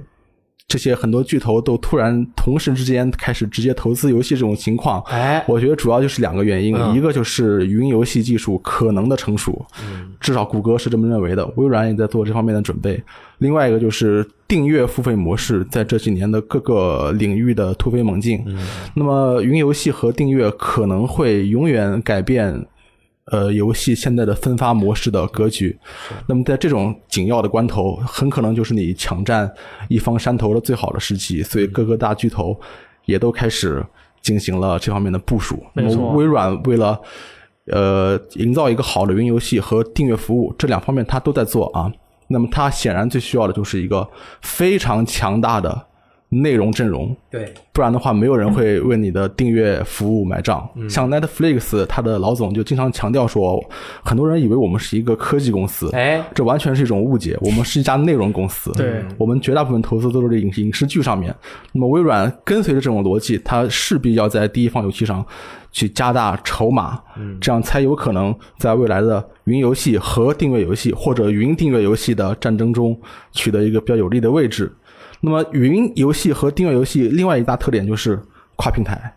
[0.68, 5.00] 这些很多巨头都突然同时之间开始直接投资游戏这种情况？
[5.04, 9.64] 哎，我觉得主要就是两个原因，嗯一个就是云游戏技术可能的成熟，
[10.20, 13.00] 至少谷歌是这么认为的，微软也在做这方面的准备。
[13.38, 18.44] 另外一个就是订阅付费模式在这几年的各个领域的突飞猛进。
[18.96, 22.66] 那么云游戏和订阅可能会永远改变。
[23.26, 25.78] 呃，游戏现在的分发模式的格局，
[26.28, 29.50] 那么在这种紧要的关头，很可能就是你抢占
[29.88, 32.60] 一方山头的最好的时机，所以各个大巨头
[33.06, 33.82] 也都开始
[34.22, 35.64] 进行了这方面的部署。
[35.74, 37.00] 那么微软为了
[37.68, 41.90] 呃营造一个好的云游戏和订阅服务这两方面，它都在做啊。
[42.28, 44.06] 那么它显然最需要的就是一个
[44.42, 45.88] 非常强大的
[46.42, 50.68] 内容阵容，对，不然的话，没有人会为你的订阅服务买账。
[50.90, 53.64] 像 Netflix，它的老总就经常强调说，
[54.04, 57.38] 很多人以为我们是一个科技公司，哎，这完全是一种误解。
[57.42, 59.04] 我们是一家内容公司，对。
[59.18, 61.34] 我们绝大部分投资都是在影影视剧上面。
[61.72, 65.26] 那么微软跟随着这种逻辑，它势必要在第一方游戏上
[65.72, 67.00] 去加大筹码，
[67.40, 73.00] 这样才有可能在未来的云游戏和订阅游戏或者云订阅游戏的战争中
[73.32, 74.72] 取得一个比较有利的位置。
[75.26, 78.20] 那么云游戏和订阅游戏另外一大特点就是
[78.58, 79.14] 跨平台。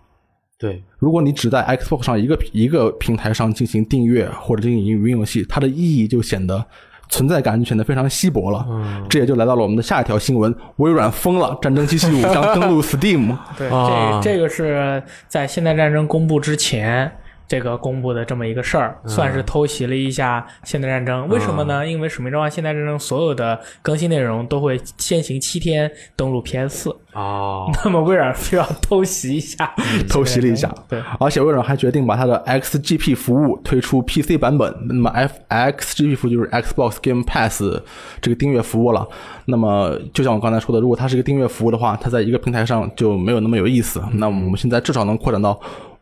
[0.57, 6.65] 对，如果你只在 Xbox 上一个一个平台上进行订阅或者进行云游戏，它的意义就显得
[7.09, 8.65] 存在感就显得非常稀薄了。
[8.71, 13.37] 嗯这也就来到了我们的下一条新闻：微软疯了，《战争机器五》将登陆 Steam。
[13.59, 17.13] 对，啊这这个是在现代战争公布之前。
[17.49, 21.29] 这个公布的这么一个事儿，算是偷袭了一下现代战争。
[21.29, 21.87] 为什么呢？
[21.87, 29.75] 因为《使命召唤：现代战争》所有的更新内容都会先行七天登录 PS 四，哦， 那么微软需要偷袭一下，
[30.11, 34.75] 偷袭了一下，对，而且微软还决定把它的 XGP 服务推出 PC 版本。
[34.89, 37.63] 那么 F XGP 服务就是 Xbox Game Pass
[38.21, 39.07] 这个订阅服务了。
[39.47, 44.03] 那么就像我刚才说的，如果它是一个订阅服务的话，它在一个平台上就没有那么有意思。
[44.15, 45.59] 那么我们现在至少能扩展到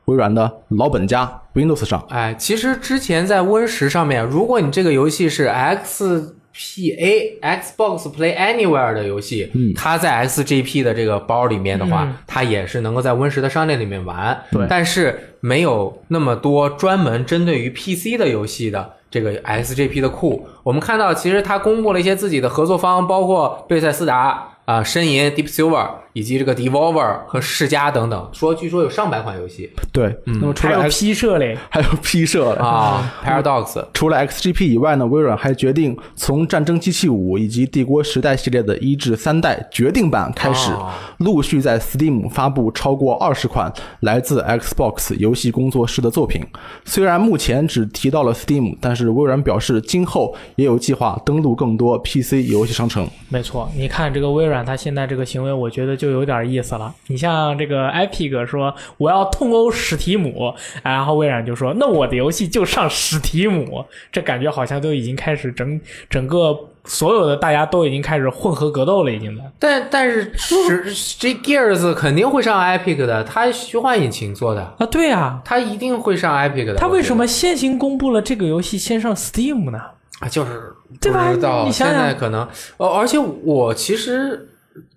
[0.06, 2.04] 微软的老本家 Windows 上。
[2.10, 6.36] 哎，其实之前在 Win 十上面，如果你这个游戏是 X。
[6.56, 20.46] P A Xbox Play Anywhere 的游戏，嗯它在 XGP 的这个包里面的话，嗯它也是能够在 Win 十的商店里面玩，对但是没有那么多专门针对于 PC 的游戏的这个 XGP 的库。
[20.62, 24.50] 我们看到，其实它公布了一些自己的合作方，包括贝塞斯达。
[24.64, 46.40] 啊，呻吟、Deep Silver 以及这个 Devolver 和世嘉等等，说据说有上百款游戏对，那么除了还有批社嘞， 还有 P 社啊，Paradox 除了 XGP 以外呢，微软还决定从《战争机器五》以及《帝国时代》系列的一至三代决定版开始，哦陆续在 Steam 发布超过二十款来自 Xbox 游戏工作室的作品。
[46.84, 53.08] 虽然目前只提到了 Steam，但是微软表示今后也有计划登陆更多 PC 游戏商城。
[53.28, 56.94] 没错，你看这个微软，它现在这个行为，我觉得就有点意思了。
[57.06, 60.52] 你像这个 Epic 说我要痛殴史提姆，
[60.82, 63.82] 然后微软就说那我的游戏就上史提姆，
[64.12, 65.80] 这感觉好像都已经开始整
[66.10, 69.42] 整个所有的大家都已经开始混合格斗了，已经的。
[69.58, 76.74] 但但是是这 Gears 肯定会上 Epic 的，它虚幻引擎做的，啊，对啊，它一定会上 Epic 的。
[76.74, 79.80] 他为什么么先行公布了这个游戏先上 Steam 呢？
[80.24, 80.28] 啊？
[80.28, 82.48] 就是对吧不知道你想想现在可能，
[82.78, 84.48] 呃，而且我其实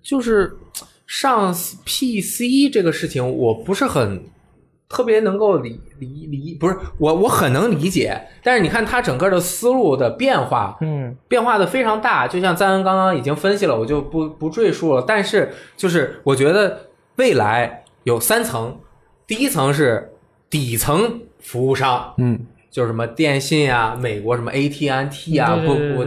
[0.02, 0.56] 就是
[1.06, 4.24] 上 PC 这个事情，我不是很。
[4.90, 15.04] 特别能够理理理，不是我我很能理解，但是你看它整个的思路的变化，嗯，变化的非常大，就像赞恩刚刚已经分析了，我就不不赘述了。
[15.06, 18.80] 但是就是我觉得未来有三层，
[19.26, 20.10] 第一层是
[20.48, 22.46] 底层服务商，嗯，
[22.78, 26.04] 就是什么电信啊，美国什么 AT&T 啊，不不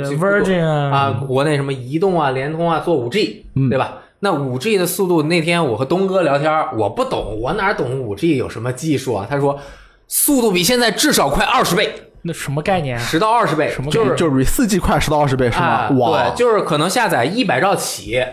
[0.61, 3.97] 啊啊，国内什么移动啊、联通啊做五 G，嗯对吧？
[4.22, 9.28] 那五 G 的速度，那天我和东哥聊天，我不懂，我哪懂五 G 有什么技术啊？
[9.30, 9.59] 他说
[10.07, 13.03] 速度比现在至少快二十倍，那什么概念啊？
[13.03, 15.65] 十到二十倍，什么就是就是比四 G 快十到二十倍是吗？
[15.65, 18.24] 啊，哇，对，就是可能下载一百兆起，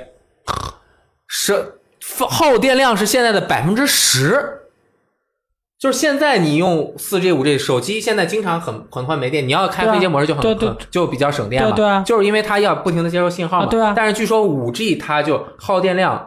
[1.26, 1.80] 是
[2.28, 4.57] 耗电量是现在的百分之十。
[5.78, 11.70] 就是现在你用四 G、五 G 手机，现在经常很很快没电，你要开对啊飞行模式就很就比较省电嘛。
[11.70, 13.66] 对对啊就是因为它要不停的接收信号嘛。
[13.66, 16.26] 啊对啊但是据说五 G 它就耗电量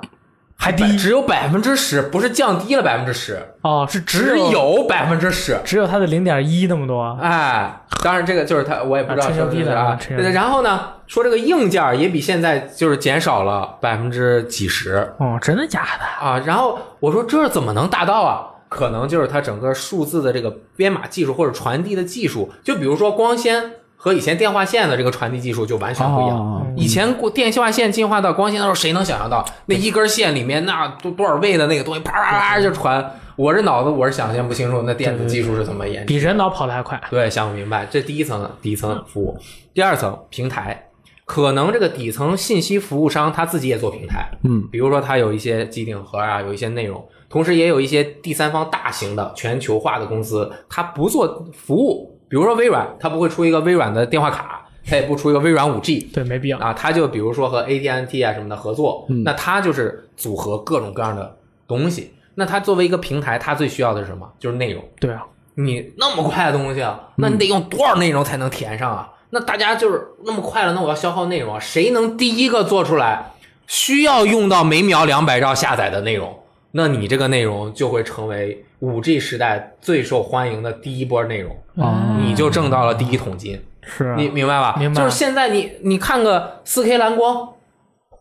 [0.56, 5.60] 还低只有百分之十，不是降低了百分之十，哦，是只只有百分之十。
[5.66, 7.18] 只有它的零点一那么多。
[7.20, 9.96] 哎，当然这个就是它，我也不知道啊吹牛逼的是不是啊啊。
[10.00, 16.26] 吹牛逼然后呢，说这个硬件也比现在就是减少了百分之几十哦，真的假的？
[16.26, 16.42] 啊。
[16.46, 18.48] 然后我说这怎么能达到啊？
[18.72, 26.38] 可能就是它整个数字的这个编码技术或者传递的技术，就比如说光纤和以前电话线的这个传递技术就完全不一样。
[26.38, 33.20] 哦以前过电话线进化到光纤的时候，谁能想象到那一根线里面那多多少位的那个东西啪啪啪就传？
[33.36, 36.06] 我这脑子我是想象不清楚那电子技术是怎么演。
[36.06, 37.00] 比人脑跑得还快。
[37.10, 39.38] 对，想不明白，这第一层底层服务，
[39.74, 40.90] 第二层平台，
[41.26, 56.58] 可能这个底层信息服务商他自己也做平台，嗯，比如说他有一些机顶盒啊，有一些内容，同时也有一些第三方大型的全球化的公司，它不做服务，比如说微软，它不会出一个微软的电话卡，它也不出一个微软五 G， 对，没必要。
[56.60, 62.14] 啊，它就比如说和 AT&T 啊什么的合作，那它就是组合各种各样的东西。
[62.36, 64.30] 那它作为一个平台，它最需要的是什么？
[64.40, 64.84] 就是内容。
[65.00, 65.24] 对啊，
[65.56, 69.10] 你那么快的东西啊，那你得用多少内容才能填上啊？
[69.32, 73.32] 那大家就是那么快了，那我要消耗内容啊，谁能第一个做出来
[73.68, 76.38] 需要用到每秒两百兆下载的内容？
[76.72, 83.62] 那你这个内容就会成为五 G 时代最受欢迎的第一波内容，啊你就挣到了第一桶金。
[83.84, 84.76] 是啊你明白吧？
[84.78, 87.50] 明白就是现在你你看个四 K 蓝光，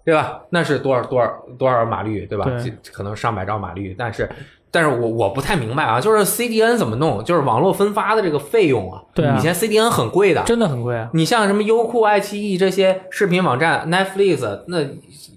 [0.04, 0.40] 对吧？
[0.50, 2.44] 那是多少多少多少码率，对吧？
[2.46, 4.28] 对可能上百兆码率，但是
[4.70, 7.22] 但是我我不太明白啊，就是 CDN 怎么弄？
[7.24, 10.42] 就是网络分发的这个费用啊，对啊以前 CDN 很贵的。
[10.44, 11.10] 真的很贵啊。
[11.12, 14.78] 你像什么优酷、爱奇艺这些视频网站，Netflix，那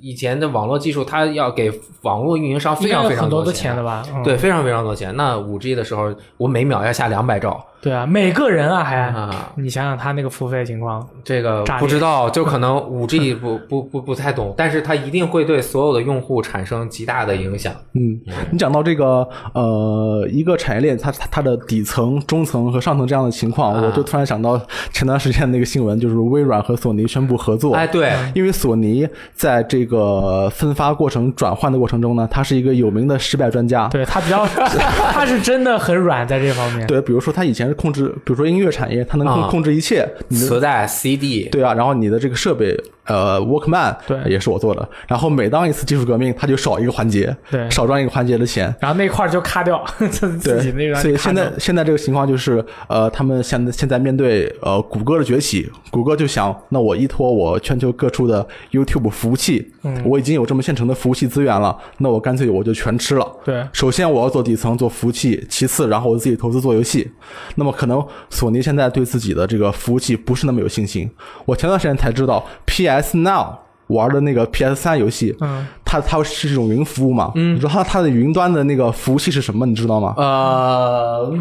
[0.01, 1.71] 以前的网络技术，它要给
[2.01, 4.03] 网络运营商非常非常多的钱钱的吧？
[4.13, 5.15] 嗯、对，非常非常多钱。
[5.15, 17.73] 那五 G 的时候，我每秒要下两百兆对啊，每个人啊还，啊，你想想他那个付费情况，这个炸裂不知道，就可能五 G 不不不不太懂，但是它一定会对所有的用户产生极大的影响。
[17.93, 18.17] 嗯，
[18.51, 24.57] 你讲到这个呃，一个产业链它它它的底层、中层和上层这样的情况，啊我就突然想到
[24.93, 27.75] 前段时间那个新闻，就是微软和索尼宣布合作。
[27.75, 33.89] 哎，对，因为索尼在这个分发过程、转换的过程中呢，他是一个有名的失败专家。
[33.89, 34.45] 对他比较，
[35.11, 36.87] 他是真的很软在这方面。
[36.87, 40.07] 对，比如说他以前是控制，比如说音乐产业，它能控啊控制一切。
[40.27, 44.87] 你的磁带、CD，对啊，然后你的这个设备，呃，Walkman，对也是我做的。
[45.07, 48.73] 然后每当一次技术革命，它就少一个环节，对少赚一个环节的钱。
[48.79, 50.95] 然后那块儿就卡掉， 自自己那对，个。
[50.95, 63.29] 所以现在现在这个情况就是，呃，他们现在现在面对呃谷歌的崛起，谷歌就想，那我依托我全球各处的 YouTube 服务器，嗯我已经有这么现成的服务器资源了，那我干脆我就全吃了。
[63.43, 67.11] 对首先我要做底层做服务器，其次然后我自己投资做游戏。
[67.55, 71.09] 那么可能索尼现在对自己的这个服务器不是那么有信心。
[71.45, 73.45] 我前段时间才知道，PS Now
[73.87, 77.31] 玩的那个 PS 三游戏，嗯，它它是这种云服务嘛？
[77.35, 79.65] 嗯，你知道它它的云端的那个服务器是什么？
[79.65, 80.13] 你知道吗？
[80.17, 81.31] 呃，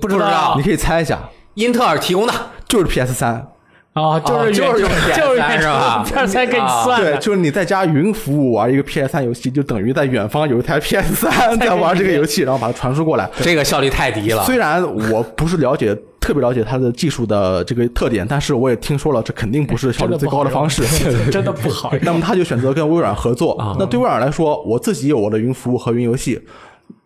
[0.00, 1.18] 不知道你，可以猜一下，
[1.54, 2.32] 英特尔提供的，
[2.68, 3.46] 就是 PS 三。
[3.94, 13.26] 哦，就是就是用就是 PS3 是吧 片三给你算对，就是你在家云服务玩一个 PS 三游戏，就等于在远方有一台 PS 三 在玩这个游戏，然后把它传输过来。
[13.40, 14.44] 这个效率太低了。
[14.44, 15.96] 虽然我不是了解
[16.26, 20.82] 特别了解它的技术的这个特点，但是我也听说了，这肯定不是效率最高的方式。
[21.30, 21.92] 真的 不好。
[22.02, 23.52] 那么他就选择跟微软合作。
[23.58, 26.40] 啊那对微软来说，我自己有我的云服务和云游戏，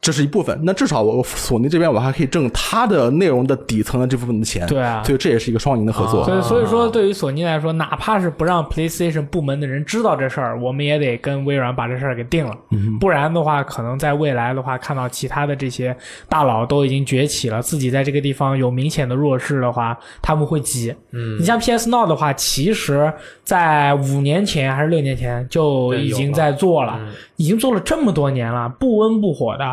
[0.00, 0.58] 这是一部分。
[0.62, 4.66] 那至少我索尼这边我还可以挣它的内容的底层的这部分的钱。
[4.66, 6.24] 对啊所以这也是一个双赢的合作。
[6.24, 12.56] 所以所以说，对于索尼来说，哪怕是不让 PlayStation 部门的人知道这事儿，我们也得跟微软把这事儿给定了。
[12.98, 15.94] 不然的话，可能在未来的话，看到其他的这些
[16.30, 20.94] 大佬都已经崛起了，自己在这个地方有明显的弱势的话，他们会急。
[21.12, 23.12] 嗯，你像 PS Now 的话，其实
[23.44, 26.98] 在五年前还是六年前就已经在做了，
[27.36, 29.69] 已经做了这么多年了，不温不火的。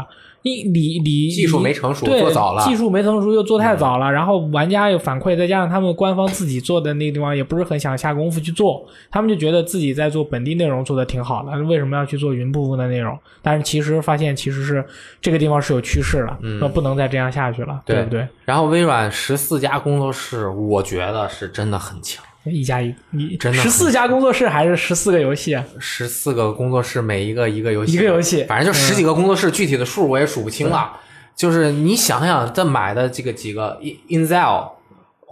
[0.48, 13.18] 你你你技术没成熟做早了嗯技术没成熟又做太早了，然后玩家有反馈，再加上他们官方自己做的那个地方也不是很想下功夫去做，他们就觉得自己在做本地内容做的挺好的，为什么要去做云部分的内容？
[13.42, 14.86] 但是其实发现其实是
[15.22, 18.28] 这个地方是有趋势了，说不能再这样下去了，对不对？
[18.46, 22.24] 然后微软十四家工作室，我觉得是真的很强。
[22.52, 25.64] 一加一，你真的十四家工作室还是十四个游戏啊？
[25.80, 30.92] 十四个工作室，每一个一个游戏，一个游戏反正就十几个工作室，具体的数我也数不清了。
[31.36, 33.80] 就是你想想，这买的这个几个
[34.10, 34.70] In Inzel、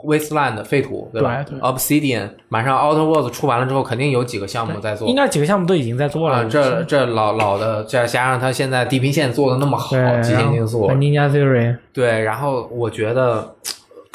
[0.05, 5.07] Wasteland 废土，对吧对对 Obsidian，马上 Outer Worlds 出完了之后，肯定有几个项目在做。
[5.07, 6.37] 应该几个项目都已经在做了。
[6.37, 13.55] 啊，这这老老的，再加上他现在地平线做的那么好，极限竞速，Ninja Theory，对，然后我觉得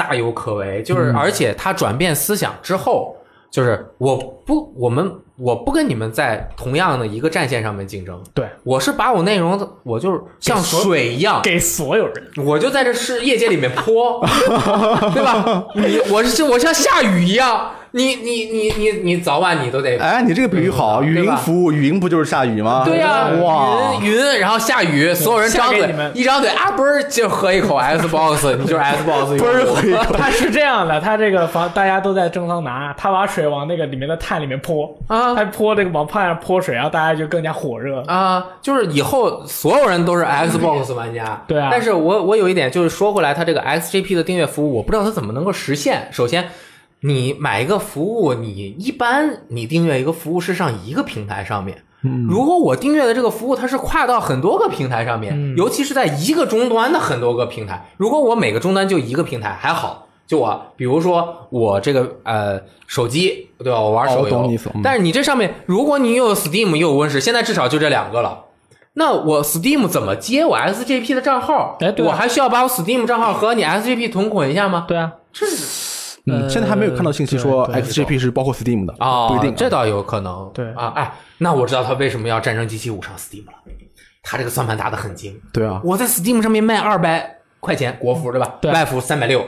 [0.01, 3.15] 大有可为，就是、而且他转变思想之后，
[3.51, 12.29] 就是我不我们我不跟你们在同样的一个战线上面竞争，对，我是把我内容我就是像水一样，给所有人。
[12.45, 14.21] 我就在这是业界里面泼，
[15.15, 15.65] 对吧？
[15.77, 22.83] 你我是我像下雨一样，你你你你你早晚你都得哎，你这个比喻好，语音服务，语音不就是下雨吗？
[22.85, 29.45] 对呀、哇，云云，然后下雨，所有人张嘴一张嘴啊，不是就喝一口 Xbox，你就是 Xbox 用户。
[29.45, 38.03] 嘣儿喝一口 他是这样的，他这个房大家都在蒸桑拿，他把水往那个里面的碳里面泼，啊还泼这个往 pan 上泼水，然后大家就更加火热。
[38.07, 41.45] 啊，就是以后所有人都是 Xbox 玩家。
[41.47, 46.09] 对啊但是我我有一点就是说回来，它这个 XGP 的订阅服务，我不知道它怎么能够实现。
[46.11, 46.49] 首先，
[47.01, 51.83] 你买一个服务，你一般你订阅一个服务是上一个平台上面。
[52.31, 64.51] 如果我订阅的这个服务它是跨到很多个平台上面，尤其是在一个终端的很多个平台，如果我每个终端就一个平台还好，就我比如说我这个呃手机对吧，我玩哦手游
[64.83, 68.47] 但是你这上面如果你又有 Steam 又有 Win 十，现在至少就这两个了。
[68.95, 71.77] 那我 Steam 怎么接我 XGP 的账号？
[71.81, 74.85] 哎对啊我还需要把我 Steam 账号和你 XGP 同捆一下吗？
[74.89, 75.47] 对啊，这
[76.27, 79.55] 嗯，现在还没有看到信息说 XGP 是包括 Steam 的，哦，不一定啊。
[79.57, 80.51] 这倒有可能。
[80.53, 83.53] 对啊，哎，那我知道他为什么要战争机器五上 Steam 了。
[84.23, 85.41] 他这个算盘打得很精。
[85.53, 88.55] 对啊，我在 Steam 上面卖二百块钱国服，对吧？
[88.61, 89.45] 对外服三百六。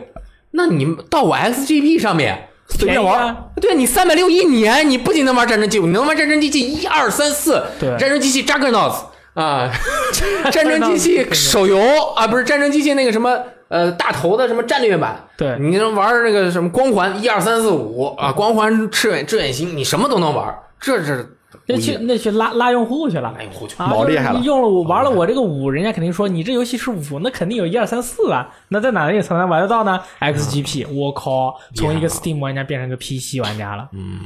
[0.53, 2.49] 那你到我 XGP 上面
[2.79, 7.97] 随便玩啊对你三百六一年，你不仅能玩战争机器，你能玩战争机器一二三四，对。
[7.99, 8.97] 战争机器 Juggernauts
[9.35, 9.71] 啊，
[10.51, 11.79] 战争机器手游
[12.17, 15.57] 啊，不是战争机器那个什么呃大头的什么战略版，对。
[15.61, 23.43] 你能玩那个什么光环一二三四五啊，光环赤远赤远星，你什么都能玩，这是那去那去拉拉用户去了拉。
[23.43, 23.75] 用户去。
[23.79, 28.49] 啊，老厉害了你用了我玩了我这个五，人家肯定说你这游戏是五，那肯定有一二三四啊。
[28.69, 33.89] 那在哪里才能玩得到呢？XGP，我靠，从一个 Steam 玩家变成个 PC 玩家了。
[33.93, 34.19] 嗯，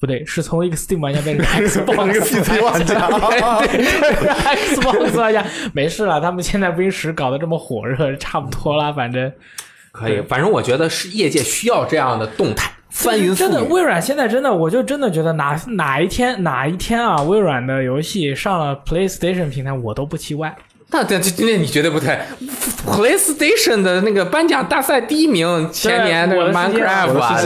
[0.00, 1.96] 不对，是从一个 Steam 玩家变成个 Xbox
[2.64, 2.94] 玩家
[4.56, 9.32] ，Xbox 玩家没事了，他们现在 Win 十搞得这么火热，差不多了，反正。
[9.92, 20.54] 可以，反正我觉得是业界需要这样的动态，翻云覆真的，微软现在真的，我就真的觉得哪哪一天哪一天啊，微软的游戏上了 PlayStation 平台，我都不奇怪。
[20.90, 22.18] 那这这那你绝对不对
[22.86, 27.40] ，PlayStation 的那个颁奖大赛第一名，前年那个我的 Minecraft 啊，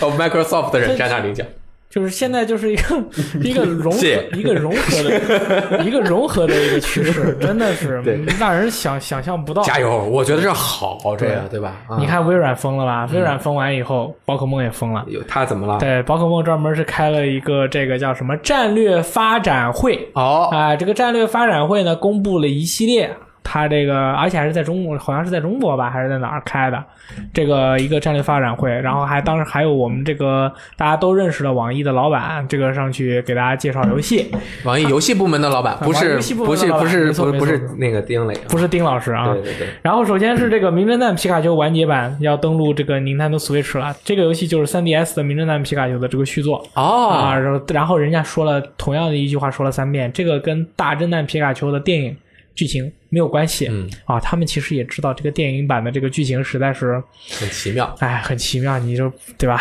[0.00, 1.44] 哦，Microsoft 的人 站上领奖。
[1.90, 3.02] 就是现在就是一个
[3.42, 3.98] 一个融合
[4.34, 9.62] 一个融合的一个融合的一个趋势，真的是 对让人想想象不到。
[9.62, 10.04] 加油！
[10.04, 11.76] 我觉得这好，这个对吧？
[11.88, 13.08] 啊你看微软封了吧？
[13.12, 15.02] 微软封完以后，宝可梦也封了。
[15.08, 15.78] 有他怎么了？
[15.78, 23.10] 对，宝可梦专门是开了一个这个叫什么战略发展会哦，啊、这个战略发展会呢，公布了一系列，
[23.50, 26.84] 它这个而且还是在中国，好像是在中国吧，还是在哪儿开的
[27.32, 34.30] 这个一个战略发展会，然后还当时还有我们这个大家都认识的网易的老板，这个上去给大家介绍游戏，
[34.64, 46.62] 网易游戏部门的老板不是不是不是不是不是那个丁磊啊，不是丁老师啊，对对对，然后首先是这个《名侦探皮卡丘》完结版要登陆这个 Nintendo Switch 了，这个游戏就是 3DS 的《名侦探皮卡丘》的这个续作。
[46.74, 52.14] 啊，哦，然后然后人家说了同样的一句话说了三遍，这个跟大侦探皮卡丘的电影
[52.54, 53.66] 剧情没有关系。
[53.68, 57.02] 嗯，啊，他们其实也知道这个电影版的这个剧情实在是，
[57.38, 57.94] 很奇妙。
[58.00, 59.60] 哎，很奇妙，你就对吧？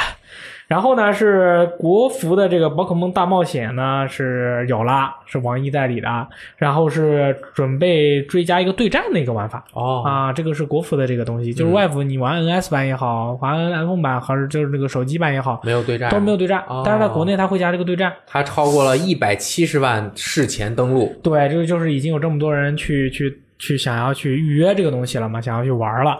[0.67, 9.63] 然后呢，是国服的这个宝可梦大冒险呢是有了，是网易代理的，然后是准备追加一个对战的一个玩法。
[9.71, 16.83] 哦，啊，这个是国服的这个东西，就是嗯外服你玩 NS 版也好，玩 iPhone 版还是就是那个手机版也好，没有对战，都没有对战哦。
[16.85, 21.15] 但是在国内它会加这个对战，它超过了一百七十万事前登录。
[21.23, 26.19] 对，这个就是已经有这么多人去去去想要去预约这个东西了嘛，想要去玩了。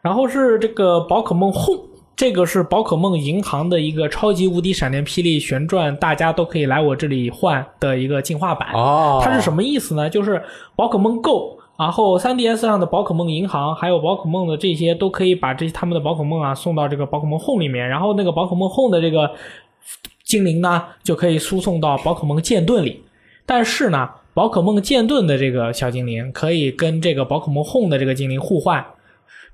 [0.00, 1.87] 然后是这个宝可梦 Home，
[2.18, 8.72] 这个是宝可梦银行的一个超级无敌闪电霹雳旋转，大家都可以来我这里换的一个进化版。
[8.74, 10.10] 哦，它是什么意思呢？
[10.10, 10.42] 就是
[10.74, 19.30] 宝可梦 Go，然后 3DS 上的宝可梦银行，还有宝可梦的这些都可以把这他们的宝可梦啊送到这个宝可梦 Home 里面，然后那个宝可梦 Home 的这个
[20.24, 23.04] 精灵呢就可以输送到宝可梦剑盾里。
[23.46, 28.84] 但是呢，宝可梦剑盾的这个小精灵可以跟这个宝可梦 Home 的这个精灵互换。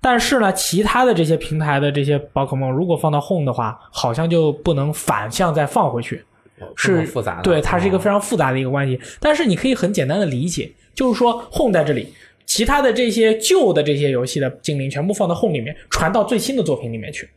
[0.05, 6.23] 但是呢，其他的这些平台的这些宝可梦，如果放到 Home 的话，好像就不能反向再放回去。
[6.77, 9.01] 是复杂的，对，它是一个哦非常复杂的一个关系。
[9.19, 12.13] 但是你可以很简单的理解，就是说 Home 在这里，
[12.45, 17.29] 其他的这些旧的这些游戏的精灵全部放到 Home 里面，传到最新的作品里面去，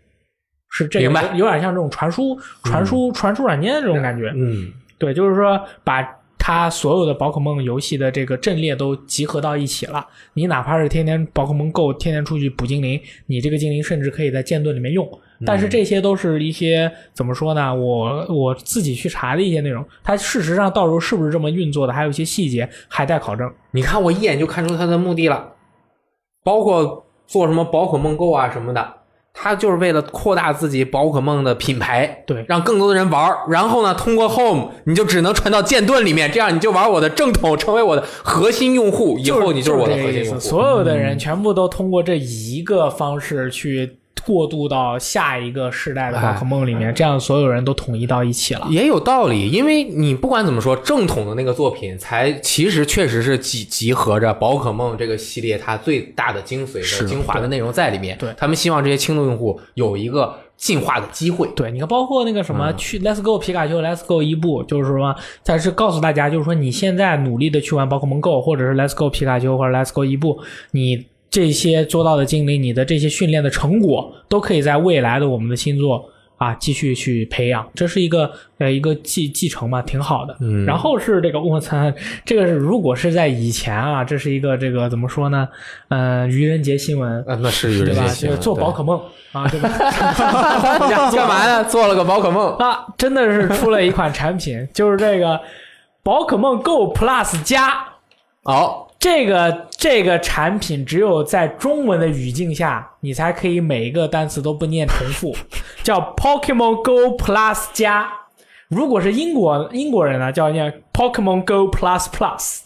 [0.70, 4.32] 是这个明白有有点像这种传输、传输、传输软件的这种感觉。
[4.36, 6.04] 嗯，对，就是说把
[6.48, 10.08] 它所有的宝可梦游戏的这个阵列都集合到一起了。
[10.34, 15.06] 你哪怕是天天宝可梦 Go，天天出去捕精灵，你这个精灵甚至可以在剑盾里面用。
[15.46, 17.76] 但是这些都是一些怎么说呢？
[17.76, 23.52] 我我自己去查的一些内容，它事实上到时候是不是这么运作的，还有一些细节还待考证。
[23.72, 25.52] 你看我一眼就看出它的目的了，
[26.46, 28.97] 包括做什么宝可梦 Go 啊什么的，
[29.40, 33.38] 他就是为了扩大自己宝可梦的品牌，对让更多的人玩儿。
[33.50, 40.40] 然后呢，通过 Home 你就只能传到剑盾里面，这样你就玩我的正统，成为我的核心用户，以后你就是我的核心用户。
[40.40, 43.98] 所有的人全部都通过这一个方式去
[44.28, 48.68] 过渡到下一个世代的宝可梦里面，这样所有人都统一到一起了。
[48.70, 58.18] 也有道理，因为你不管怎么说，正统的那个作品才其实确实是集集合着宝可梦这个系列它最大的精髓的精华的内容在里面。
[58.18, 61.48] 对他们希望这些轻度用户有一个进化的机会。
[61.56, 65.16] 对，你看，包括那个什么去 Let's Go 皮卡丘 Let's Go 伊布，就是说，
[65.46, 70.40] 它是告诉大家，就是说你现在努力的去玩宝可梦 Go，或者是 Let's Go 皮卡丘或者 Let's Go 伊布，
[70.72, 80.36] 你这些做到的精灵，你的这些训练的成果，都可以在未来的我们的星座啊继续去培养，这是一个呃一个继继承嘛，挺好的。
[80.40, 81.92] 嗯然后是这个我操，
[82.24, 85.48] 这个是如果是在以前啊，这是一个这个怎么说呢？
[85.90, 87.24] 嗯、愚人节新闻。
[87.28, 88.02] 啊，那是有对吧？
[88.04, 89.00] 人信就是做宝可梦
[89.34, 89.70] 啊， 对吧？
[91.12, 91.64] 干嘛呢？
[91.66, 95.40] 做了个宝可梦， 啊，真的是出了一款产品，就是这个
[96.04, 97.86] 宝可梦 Go Plus 加。
[98.44, 105.36] 哦，这个这个产品只有在中文的语境下，你才可以每一个单词都不念重复，
[105.84, 108.12] 叫 Pokemon Go Plus 加。
[108.70, 112.62] 如果是英国英国人呢，叫念 Pokemon Go Plus Plus，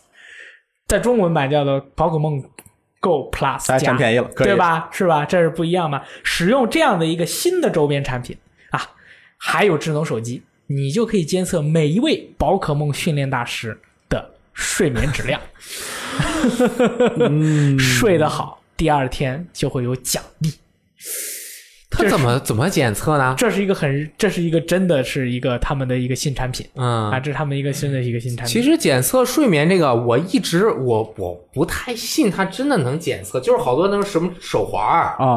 [0.88, 2.42] 在中文版叫做宝可梦
[3.02, 4.56] Go Plus 加，占便宜了，对？
[4.56, 4.90] 吧？
[4.92, 5.26] 是吧？
[5.26, 6.02] 这是不一样嘛。
[6.24, 8.38] 使用这样的一个新的周边产品
[8.72, 8.82] 啊，
[9.38, 13.78] 还有智能手机，你就可以监测每一位宝可梦训练大师
[14.08, 15.40] 的睡眠质量。
[17.80, 20.54] 睡得好，第二天就会有奖励。
[21.92, 23.36] 它怎么怎么检测呢？
[23.38, 28.48] 这是一个很，这是一个真的是一个他们的一个新产品啊，嗯，这是他们一个新的一个新产品。
[28.48, 34.82] 其实检测睡眠这个，我一直我我不太信它真的能检测，就是好多那种什么手环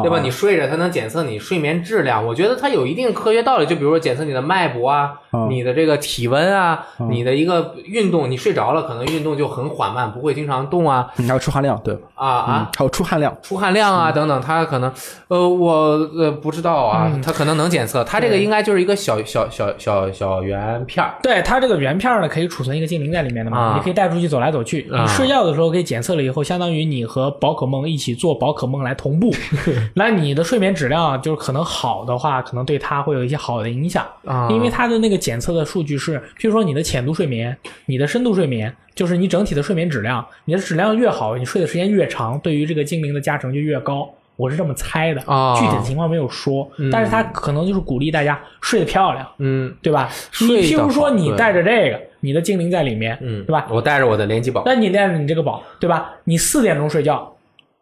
[0.02, 0.20] 对吧？
[0.22, 3.66] 你睡着它能检测你睡眠质量，我觉得它有一定科学道理。
[3.66, 12.68] 就比如说检测你的脉搏啊，啊你的这个体温啊，你的一个运动，你睡着了可能运动就很缓慢，不会经常动啊嗯还有出汗量，对，啊啊。
[12.70, 14.92] 嗯，还有出汗量，出汗量啊等等，它可能，
[15.28, 15.72] 呃，我
[16.16, 24.88] 呃不知道啊，它可能能检测，它这个应该就是一个小小小小小圆片儿，对它这个圆片儿呢，可以储存一个精灵在里面的嘛，啊你可以带出去走来走去。
[24.92, 29.32] 啊你睡觉的时候可以检测了以后，相当于你和宝可梦一起做宝可梦来同步。
[29.94, 34.06] 那你的睡眠质量就是可能好的话，可能对它会有一些好的影响。
[34.24, 44.08] 啊因为它的那个检测的数据是，譬如说你的浅度睡眠、你的深度睡眠，就是你整体的睡眠质量，你的质量越好，你睡的时间越长，对于这个精灵的加成就越高。
[44.36, 49.26] 我是这么猜的，啊具体的情况没有说，但是他可能就是鼓励大家睡得漂亮。
[49.38, 50.08] 嗯对吧？
[50.40, 53.66] 你譬如说你带着这个，你的精灵在里面，嗯，对吧？
[53.70, 56.12] 我带着我的联机宝，那你带着你这个宝，对吧？
[56.24, 57.33] 你四点钟睡觉，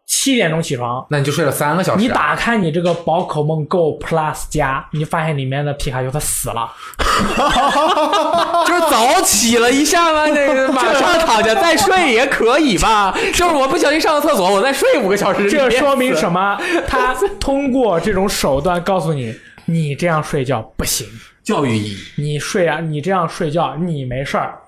[0.05, 2.01] 七点钟起床，那你就睡了三个小时、啊。
[2.01, 6.69] 你打开你这个宝可梦 Go Plus 加，你就发现里面的皮卡丘它死了，
[8.67, 13.15] 就是早起了一下嘛，那个马上躺下再睡也可以吧？
[13.33, 15.49] 就是我不小心上个厕所，我再睡五个小时。
[15.49, 16.15] 这说明？
[16.15, 16.57] 什么？
[16.87, 19.33] 他通过这种手段告诉你，
[19.65, 21.07] 你这样睡觉不行，
[21.43, 21.97] 教育意义。
[22.17, 24.59] 你睡啊，你这样睡觉你没事儿。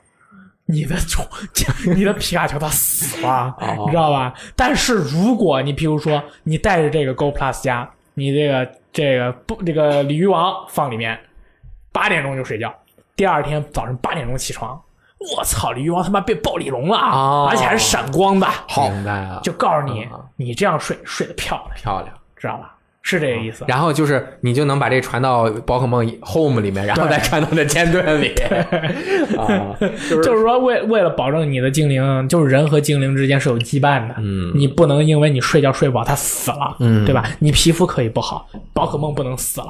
[0.65, 1.25] 你的宠，
[1.95, 3.55] 你的皮卡丘它死了，
[3.85, 4.33] 你知道吧？
[4.55, 11.19] 但是如果你比如说你带着这个 Go Plus 加，你这个这个不这个鲤鱼王放里面，
[11.91, 12.73] 八点钟就睡觉，
[13.15, 14.81] 第二天早上八点钟起床，
[15.37, 22.13] 我操，鲤鱼王他妈被暴鲤龙了，啊而且还是闪光的，好，明白了，就告诉你嗯，你这样睡睡得漂亮，漂亮。
[22.37, 22.74] 知道吧？
[23.07, 23.63] 是这个意思。
[23.67, 28.33] 然后就是你就能把这传到宝可梦 Home 里面，然后再传到你的剑盾里。
[29.37, 29.75] 啊，
[30.09, 37.23] 就是就是说为为了保证你的精灵，就是人和精灵之间是有羁绊的，嗯你不能因为你睡觉睡不好，它死了，嗯对吧？
[37.39, 39.67] 你皮肤可以不好，宝可梦不能死了，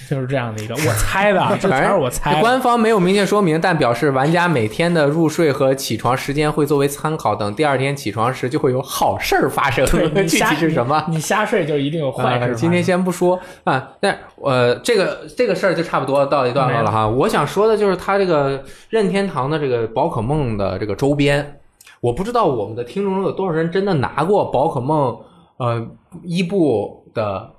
[0.08, 2.40] 就是这样的一个，我猜的，这全是我猜的。
[2.40, 9.86] 官方没有明确说明，但表示玩家每天的入睡和起床时间会作为参考，等第二天起床时就会有好事儿发生。
[10.26, 11.04] 具体是什么？
[11.08, 12.54] 你瞎睡就一定有坏事、呃。
[12.54, 17.06] 今天先不说啊，但呃，这个这个事儿就差不多到一段落了哈。
[17.06, 21.60] 我想说的就是它这个任天堂的这个宝可梦的这个周边，
[22.00, 25.16] 我不知道我们的听众中有多少人真的拿过宝可梦
[25.58, 25.86] 呃
[26.24, 27.50] 伊布的呃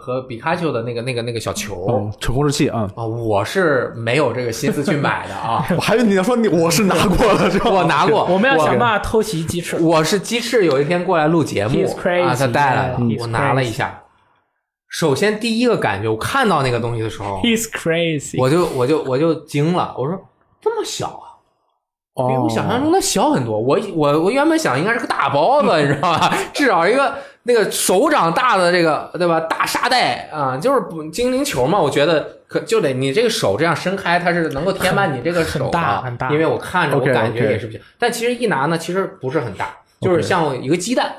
[0.00, 1.86] 和比卡丘的那个那个那个小球。
[1.88, 7.70] 嗯，球控制器啊，啊，我是没有这个心思去买的啊， 我还以为你要说你我是拿过了，是吧？
[7.70, 9.76] 我拿过，我们要想办法偷袭鸡翅。
[9.78, 11.86] 我是鸡翅有一天过来录节目
[12.24, 14.02] 啊，他带来了我拿了一下。
[14.88, 18.38] 首先第一个感觉，我看到那个东西的时候，He's crazy。
[18.38, 20.18] 我就我就我就惊了，我说
[20.60, 21.25] 这么小啊，
[22.16, 23.58] 比我想象中的小很多。
[23.58, 26.34] 我我我原本想应该是个大包子，你知道吧？
[26.54, 29.40] 至少一个那个手掌大的这个对吧？
[29.40, 31.78] 大沙袋啊，就是不精灵球嘛。
[31.78, 37.80] 我觉得可就得你这个手这样伸开，它是能够填满你这个手很大的很大因为我看着我感觉也是不行。
[37.98, 41.12] 但其实一拿呢，其实不是很大，就是像一个鸡蛋，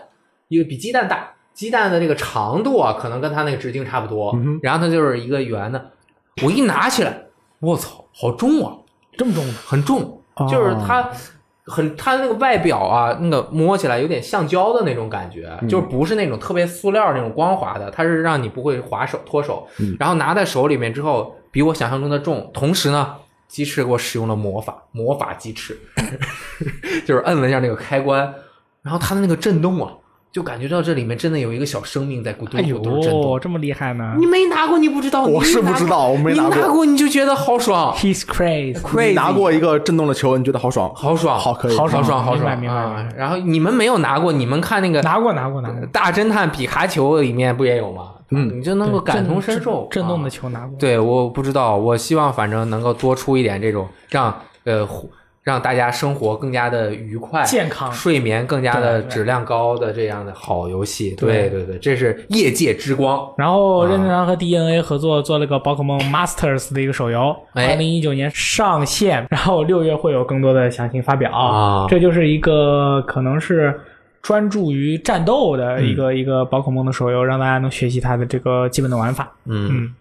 [0.48, 1.34] 一个比鸡蛋大。
[1.54, 5.90] 鸡蛋的这个长度啊，可能跟它那个直径差不多，嗯然后它就是一个圆的。
[6.44, 7.22] 我一拿起来，
[7.60, 8.74] 我操，好重啊！
[9.18, 11.10] 这么重的，很重，哦就是它
[11.66, 19.68] 很它那个外表啊，那个摸起来有点橡胶的那种感觉，就是不是那种特别塑料那种光滑的，它是让你不会划手脱手。
[20.00, 23.16] 然后拿在手里面之后，比我想象中的重，同时呢。
[23.48, 25.80] 鸡翅给我使用了魔法，魔法鸡翅，
[27.08, 28.22] 就是摁了一下那个开关，
[28.82, 29.94] 然后它的那个震动啊，
[30.38, 33.40] 就感觉到这里面真的有一个小生命在咕嘟哎咕嘟震动呦，。
[33.40, 35.24] 这么厉害呢你没拿过，你不知道。
[35.24, 39.16] 我是不知道我没拿过你拿过你就觉得好爽，？He's crazy。
[39.16, 40.94] 拿过一个震动的球，你觉得好爽？
[40.94, 43.10] 好爽，好可以好好爽，好爽明白明白啊！
[43.18, 48.12] 然后你们没有拿过，你们看那个拿过拿过拿过，大侦探皮卡丘里面不也有吗？
[48.30, 50.78] 嗯你就能够感同身受，震震动的啊球拿过。
[50.78, 54.32] 对，我不知道，我希望反正能够多出一点这种让
[54.66, 55.10] 呃互
[55.48, 61.16] 让大家生活更加的愉快、健康睡眠更加的质量高的这样的好游戏。
[61.16, 63.34] 对对对对，这是业界之光。
[63.38, 71.32] 然后任天堂和 DNA 合作做了个宝可梦 Masters 的一个手游，哎二零一九年上线，然后六月会有更多的详情发表。
[71.32, 73.74] 啊这就是一个可能是
[74.22, 79.32] 专注于战斗的一个、一个宝可梦的手游，让大家能学习它的这个基本的玩法。
[79.46, 79.96] 嗯，嗯，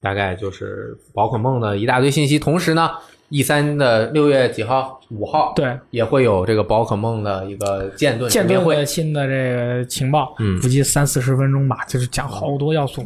[0.00, 2.38] 大概就是宝可梦的一大堆信息。
[2.38, 2.90] 同时呢
[3.30, 5.00] ，E 三的六月几号？
[5.10, 8.86] 五号，对，也会有这个宝可梦的一个剑盾见面会剑盾的。
[8.86, 13.04] 新的这个情报，嗯估计三四十分钟吧，就是讲好多要素。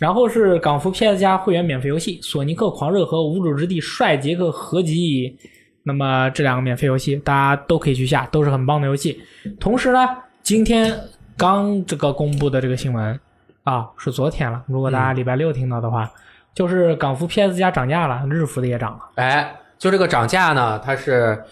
[0.00, 5.36] 然后是港服 PS 加会员免费游戏《索尼克狂热》和《无主之地帅杰克》合集。
[5.84, 9.20] 那么这两个免费游戏大家都可以去下，都是很棒的游戏。
[9.60, 10.00] 同时呢，
[10.42, 10.92] 今天
[11.36, 13.20] 刚这个公布的这个新闻
[13.62, 14.64] 啊，是昨天了。
[14.66, 16.10] 如果大家礼拜六听到的话，
[16.56, 19.00] 就是港服 PS 加涨价了，日服的也涨了。
[19.16, 21.44] 哎，就这个涨价呢，它是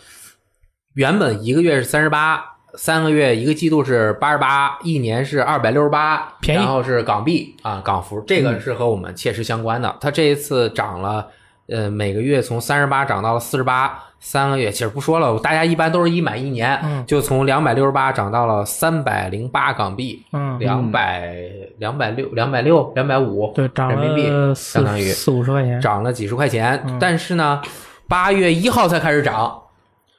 [0.95, 2.43] 原本一个月是三十八，
[2.75, 9.95] 三个月一个季度是八十八，一年是二百六十八，便宜然后是港币啊，港服，这个是和我们切实相关的。
[10.01, 11.29] 它这一次涨了，
[11.69, 21.37] 呃，每个月从三十八涨到了四十八，三个月其实不说了，大家一般都是一买一年，嗯就从两百六十八涨到了三百零八港币，嗯，两百
[21.77, 25.79] 两百六两百六两百五，对，涨人民币相当于四四五十块钱。
[25.79, 27.61] 涨了几十块钱，嗯但是呢，
[28.09, 29.61] 八月一号才开始涨。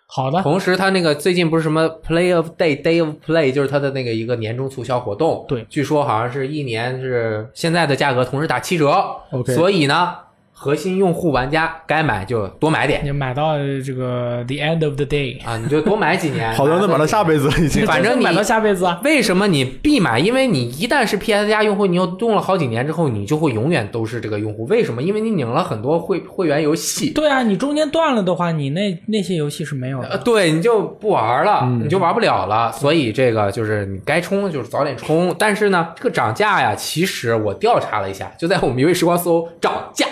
[0.08, 5.44] 好的，同时，它那个最近不是什么 Play of Day Day of Play，就是它的那个一个年终促销活动。
[5.48, 9.04] 对据说好像是一年是现在的价格，同时打七折。
[9.32, 10.14] OK 所以呢，
[10.58, 16.52] 核心用户玩家该买就多买点你买到这个 the end of the day，啊，你就多买几年。
[16.56, 17.86] 好多人都买到下辈子了，已经。
[17.86, 19.02] 反正你买到下辈子啊。
[19.04, 20.18] 为什么你必买？
[20.18, 24.66] 因为你一旦是 PS 加用户，你又用了好几年之后，你就会永远都是这个用户。
[24.68, 25.04] 为什么？
[25.04, 27.12] 因为你拧了很多会会员游戏。
[27.12, 30.18] 对啊，你中间断了的话，你那那些游戏是没有呃，的。
[30.20, 32.72] 对，你就不玩了，嗯你就玩不了了。
[32.72, 35.36] 所以这个就是你该冲就是早点冲。
[35.38, 40.06] 但是呢，这个涨价呀，其实我调查了一下，就在我们一位时光搜涨价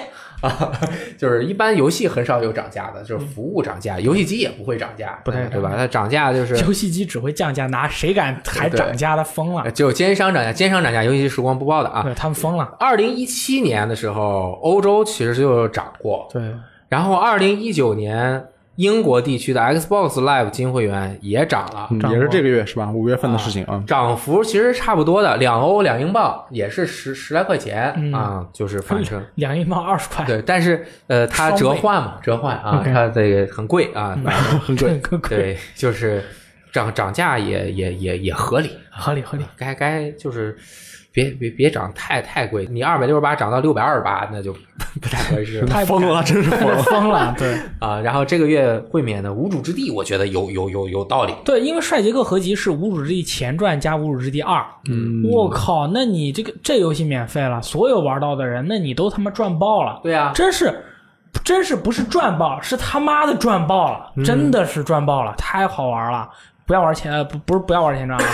[0.43, 0.71] 啊，
[1.17, 5.73] 就是一般游戏很少有涨价的，就是服务涨价，游戏机也不会涨价，不太对吧？
[5.75, 9.15] 它涨价就是游戏机只会降价，拿谁敢还涨价？
[9.15, 12.03] 他疯了呃，只有奸商涨价，奸商涨价，游戏机时光不报的啊。
[12.03, 12.75] 对他们疯了。
[12.77, 16.41] 二零一七年的时候，欧洲其实就涨过，对，
[16.89, 21.87] 然后二零一九年英国地区的 Xbox Live 金会员也涨了。
[21.91, 22.89] 嗯也是这个月是吧？
[22.91, 23.83] 五月份的事情啊。
[23.85, 28.11] 涨幅其实差不多的，两欧两英镑也是十十来块钱、嗯。
[28.13, 32.91] 啊，就是反正 两英镑二十块，对，但是呃，它双倍折换嘛，折换啊，OK。
[32.93, 34.33] 它这个很贵啊， 反
[34.75, 34.99] 正。
[35.01, 36.23] 很贵，对，就是
[36.71, 39.45] 涨涨价也也也也合理，合理合理。
[39.55, 40.57] 该该就是
[41.13, 44.51] 别别别涨太太贵，你二百六十八涨到六百二十八，那就
[44.99, 46.81] 不太合适了太 疯了，真是疯了。
[46.83, 47.99] 疯了，对 啊。
[48.01, 51.33] 然后这个月会免的无主之地，我觉得有有有有道理。
[51.45, 54.59] 对，因为帅杰克合集是《无主之地前传》加《无主之地二》，
[54.89, 60.83] 嗯，我靠，那你这个这游戏免费了，所有玩到的人，那你都他妈赚爆了，对啊，真是。
[61.43, 66.29] 真是不是赚爆，是他妈的赚爆了，真的是赚爆了，太好玩了！
[66.67, 68.25] 不要玩前，呃，不不是不要玩前传啊，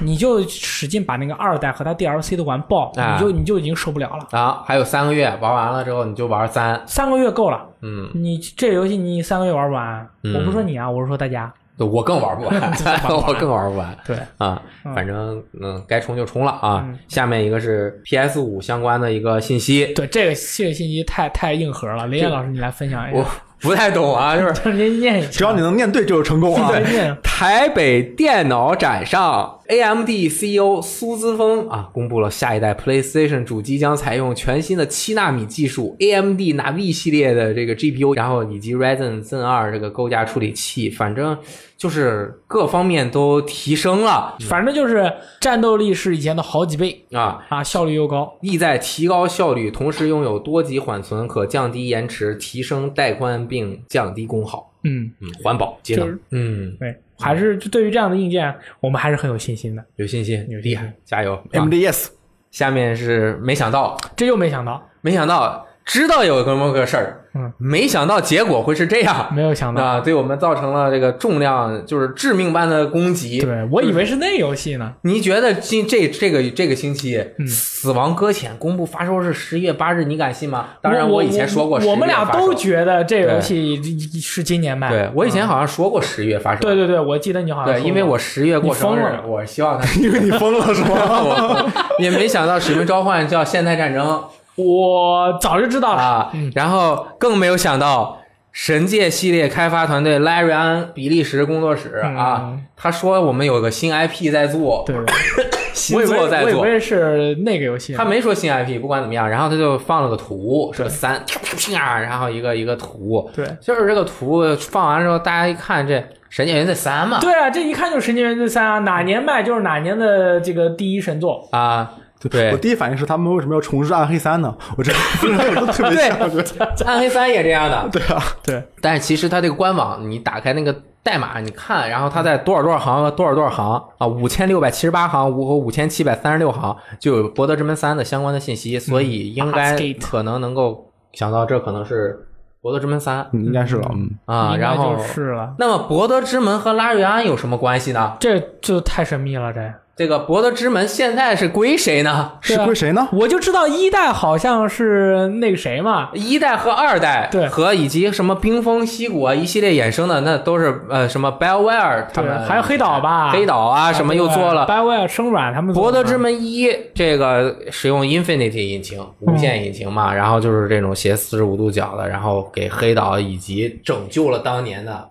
[0.00, 4.38] 你就使劲把那个二代和它 DLC 都玩爆，啊你就你就已经受不了了。
[4.38, 10.06] 啊，还有三个月玩完了之后，你就玩三，三个月够了，嗯，你这游戏你三个月玩不完。
[10.24, 11.52] 嗯我不说你啊，我是说大家。
[11.78, 12.54] 我更玩不完，
[13.08, 13.96] 我更玩不完。
[14.04, 16.82] 对，啊，嗯反正嗯，该充就充了啊。
[16.84, 23.30] 嗯下面一个是 PS 五相关的一个信息，对，这个这个信息太太硬核了，雷燕老师你来分享一下我下，
[23.60, 26.68] 不太懂啊， 就是就是您念一下，只要你能念对就是成功啊。
[26.68, 41.38] 对念，台北电脑展上，AMD CEO 苏姿丰啊公布了下一代 PlayStation 主机将采用全新的七纳米技术，AMD Navi 系列的这个 GPU，然后以及 Ryzen Zen 二这个构架处理器，反正
[41.76, 47.44] 就是各方面都提升了反正就是战斗力是以前的好几倍啊。
[47.48, 48.38] 啊，效率又高。
[48.40, 54.67] 意在提高效率，同时拥有多级缓存，可降低延迟，提升带宽并降低功耗。
[54.84, 59.84] 嗯，嗯，环保节能，嗯，对，还是对于这样的硬件，我们还是很有信心的。
[59.96, 61.34] 有信心，厉害，加油！
[61.34, 62.08] 啊 MDS
[62.50, 69.82] 下面是没想到，这又没想到，没想到，知道有这么个事儿，嗯，没想到结果会是这样，没有想到。
[69.82, 73.40] 啊，对我们造成了这个重量就是致命般的攻击。
[73.40, 74.92] 对我以为是那游戏呢。
[75.00, 80.66] 你觉得今这这个这个星期，嗯死亡搁浅》公布发售是十一月八日，你敢信吗？
[80.82, 83.80] 当然，我以前说过10我们俩都觉得这游戏
[84.20, 84.90] 是今年卖。
[84.90, 86.60] 对我以前嗯好像说过十月发售。
[86.60, 90.90] 对对对，我记得你好像对，因为过我十月过生日我希望他 因为你疯了是吗？
[91.24, 94.22] 我也没想到《使命召唤》叫现代战争
[94.58, 96.02] 我早就知道了。
[96.02, 98.18] 啊，然后更没有想到。
[98.50, 104.96] 神界系列开发团队 Larry 安比利时工作室啊嗯，他说我们有个新 IP 在做，对，
[105.72, 107.94] 新作在做我以，为是那个游戏。
[107.94, 121.46] 他没说新 IP，不管怎么样，然后他就放了个图，是三，啪然后一个一个图，对就是这个图放完之后，大家一看这神界原罪三嘛，对啊，这一看就是《神界元罪三》啊，哪年卖就是哪年的这个第一神作。
[121.52, 121.94] 啊，
[122.28, 124.52] 对我第一反应是他们为什么要重置暗黑三呢？
[124.76, 126.18] 我这个都特别像。
[126.86, 127.88] 暗黑三也这样的。
[127.92, 142.14] 对啊，对，但是其实它这个官网，你打开那个代码，你看，然后它在多少多少行和多少多少行啊，五千六百七十八行五和五千七百三十六行就有《博德之门三》的相关的信息，所以应该可能能够想到这可能是
[142.62, 144.56] 《博德之门三》嗯应该是了，嗯，啊。
[144.56, 145.54] 然后是了。
[145.58, 148.16] 那么《博德之门》和拉瑞安有什么关系呢？
[148.18, 149.60] 这就太神秘了，这
[149.98, 152.30] 这个《博德之门》现在是归谁呢？
[152.40, 153.08] 是归谁呢？
[153.10, 164.68] 我就知道一代好像是那个谁嘛，一代和二代，对和以及什么冰封溪谷啊一系列衍生的，那都是呃什么 BioWare 他们，还有黑岛吧，黑岛啊什么又做了。
[164.68, 175.08] BioWare 生软他们《博德之门一》这个使用 Infinity 引擎，无限引擎嘛，然后就是这种斜四十五度角的，然后给黑岛以及拯救了当年的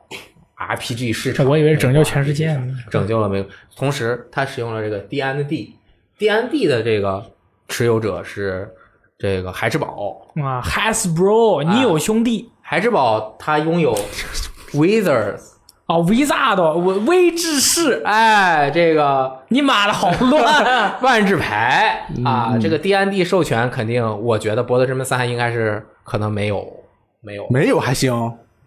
[0.57, 1.45] RPG 市场。
[1.45, 2.75] 我以为是拯救全世界呢。
[2.89, 3.45] 拯救了没有？
[3.75, 7.23] 同时，它使用了这个 DND，DND 的这个
[7.67, 8.69] 持有者是
[9.17, 10.27] 这个海之宝。
[10.35, 13.95] 啊，Hasbro，你有兄弟海之宝它拥有
[14.73, 15.41] Wizards，
[15.85, 26.67] 啊，Wizard，我微智士，哎，这个你妈的好乱， 万智牌啊，这个 D N D 授权肯定，我觉得《博德之门三》应该是可能没有，
[27.21, 28.13] 没有，没有还行，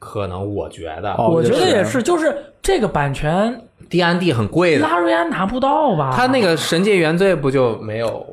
[0.01, 6.13] 可能我觉得哦我觉得也是，就是这个版权，D N D 很贵的，拉瑞安拿不到吧？
[6.17, 8.27] 他那个《神界原罪》不就没有？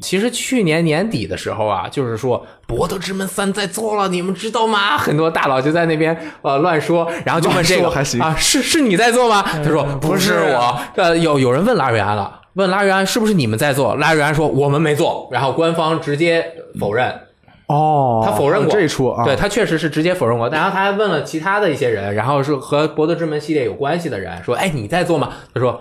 [0.00, 4.98] 其实去年年底的时候啊，就是说《博德之门三》在做了，你们知道吗？
[4.98, 9.42] 很多大佬就在那边呃乱说，然后就问这个乱说还行啊，是是你在做吗？
[9.42, 10.76] 他说不是我。
[10.96, 13.94] 呃，有有人问拉瑞安了，问拉瑞安是不是你们在做？
[13.94, 16.44] 拉瑞安说我们没做，然后官方直接
[16.80, 17.14] 否认。
[17.72, 25.80] 哦，他否认过这一出啊，对他确实是直接否认过，然后他还问了其他的一些人，然后是和《博德之门》系列有关系的人，说：“哎，你在做吗？”他说：“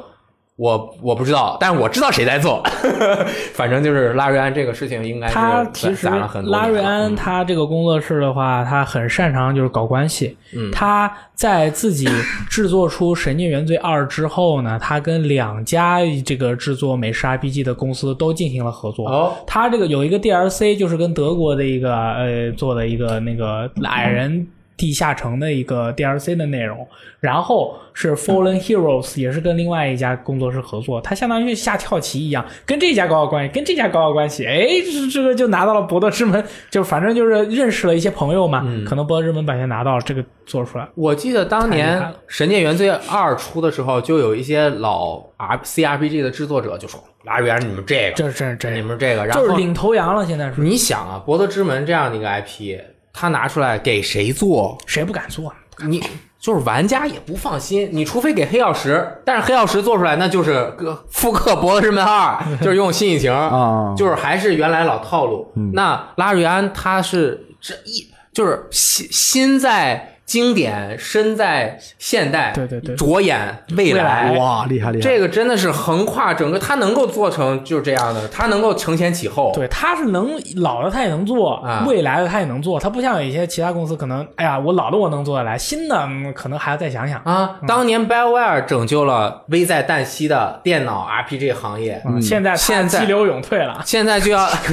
[0.58, 2.62] 我我不知道，但是我知道谁在做。
[3.54, 10.38] 反正就是拉瑞安这个事情，应该是他其实攒了很多拉瑞安他这个工作室的话，他很擅长就是搞关系。
[10.54, 12.08] 嗯他在自己
[12.50, 19.10] 制作出《神经原罪二》之后呢，他跟两家这个制作美式 RPG 的公司都进行了合作。
[19.10, 24.46] 哦，他这个有一个 DLC，就是跟德国的一个呃做的一个那个矮人
[24.82, 26.88] 地下城的一个 DLC 的内容，
[27.20, 40.90] 然后是 Fallen Heroes，也是跟另外一家工作室合作，它相当于下跳棋一样，跟这家搞好关系，跟这家搞好关系，哎，这这个就拿到了博德之门，就反正就是认识了一些朋友嘛，可能博德之门版权拿到了，这个做出来。
[40.96, 52.80] 我记得当年《神界原罪二》出的时候，就有一些老 R CRPG 的制作者就说：“拉瑞安，你们这个，这这这你们这个。”然后就是领头羊了，现在是你想啊，《博德之门》这样的一个 IP，
[53.14, 54.78] 他拿出来给谁做？
[54.86, 55.54] 谁不敢做？
[55.88, 56.04] 你
[56.40, 65.52] 就是玩家也不放心，你除非给黑曜石，但是黑曜石做出来那就是个复刻《博德之门二》， 就是用新引擎啊就是还是原来老套路。
[65.74, 72.96] 那拉瑞安他是这一就是心心在经典，身在现代，对对对。
[72.96, 74.32] 着眼未未来。
[74.40, 79.52] 哇，厉害厉害，这个真的是横跨整个，他能够做成就是这样的，他能够承前启后。
[79.54, 81.84] 对，他是能老的他也能做，啊。
[81.86, 87.22] 未来的他也能做，他不像有一些其他公司可能，哎呀，我老的我能做得来，新的、嗯可能还要再想想。
[87.26, 94.48] 啊，当年 BioWare 拯救了危在旦夕的电脑 RPG 行业，嗯现在他现在激流勇退了，现在就要，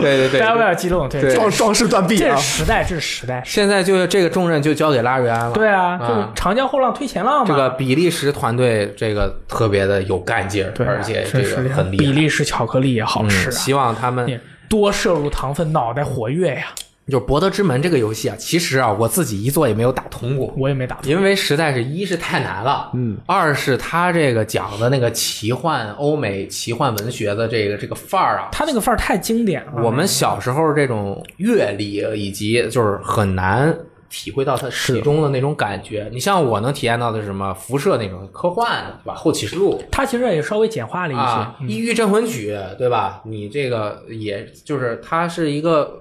[0.00, 2.34] 对对对，BioWare 激动，对，对这壮壮士断臂啊。
[2.34, 2.42] 这是！
[2.62, 3.42] 时代，这是时代。
[3.44, 5.52] 现在就这个重任就交给拉瑞安了。
[5.52, 7.44] 对啊，啊就是长江后浪推前浪嘛。
[7.46, 12.04] 这个比利时团队这个特别的有干劲儿，对，而且这个很厉害。
[12.04, 16.66] 比利时巧克力也好吃希望他们多摄入糖分，脑袋活跃呀。
[17.08, 20.54] 就是《博德之门》这个游戏啊，其实啊，我自己一座也没有打通过。
[20.56, 29.82] 我也没打通，因为实在是一是太难了，嗯，二是他这个讲的那个奇幻欧美奇幻文学的这个这个范儿啊，他那个范儿太经典了。
[29.82, 33.76] 我们小时候这种阅历以及就是很难
[34.08, 36.08] 体会到它其中的那种感觉。
[36.12, 39.14] 你像我能体验到的是什么辐射那种科幻，对吧？
[39.14, 41.64] 后启示录它其实也稍微简化了一啊，些。
[41.64, 43.22] 嗯异域镇魂曲，对吧？
[43.24, 45.98] 你这个也就是它是一个。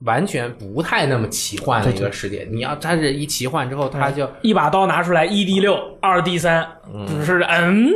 [0.00, 6.66] 完全不太那么奇幻的一个世界，你要它是一奇幻之后，它就一把刀拿出来，一 d 六，二 d 三，
[7.06, 7.90] 只是嗯，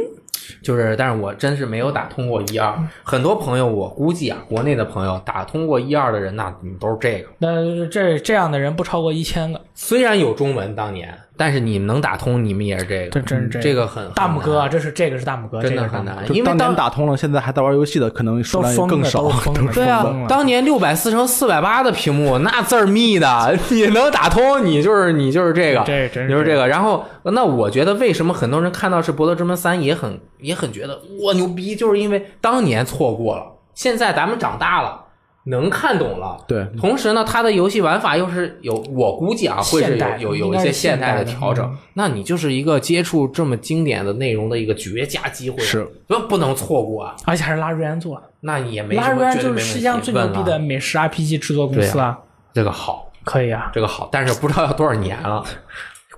[0.62, 2.74] 就是，但是我真是没有打通过一二。
[3.02, 7.28] 很多朋友，我估计啊，国内的朋友打通过一二的人，那你都是这个。
[7.38, 9.60] 那这这样的人不超过一千个。
[9.80, 13.62] 虽然有中文当年，但是你们能打通，你们也是这个，这真是这个。
[13.62, 19.30] 这个很大拇哥这是这个是大拇哥，真的很难，因为当年打通了，现在还在玩游戏的，可能数都量更少。
[19.72, 26.66] 对啊 当年六百四乘四百八的屏幕，那字儿密的，你能打通，你就是你就是这个，这真你就是这个。
[26.66, 33.44] 然后，那我觉得为什么很多人看到是《博德之门三》也很也很觉得哇牛逼，就是因为当年错过了，
[33.76, 35.04] 现在咱们长大了，
[35.48, 36.36] 能看懂了。
[36.46, 41.76] 对，同时呢，它的游戏玩法又是有，我估计啊，会是现代有有一些现代的调整嗯。
[41.94, 47.16] 那你就是一个接触这么经典的内容的一个绝佳机会，是，不不能错过啊。
[47.24, 52.18] 而且还是拉瑞安做的，那你也没拉什么瑞安就是绝对没问题世界上最牛逼的美食 RPG 制作公司啊，
[52.52, 55.44] 这个好，可以啊，这个好，但是不知道要多少年了。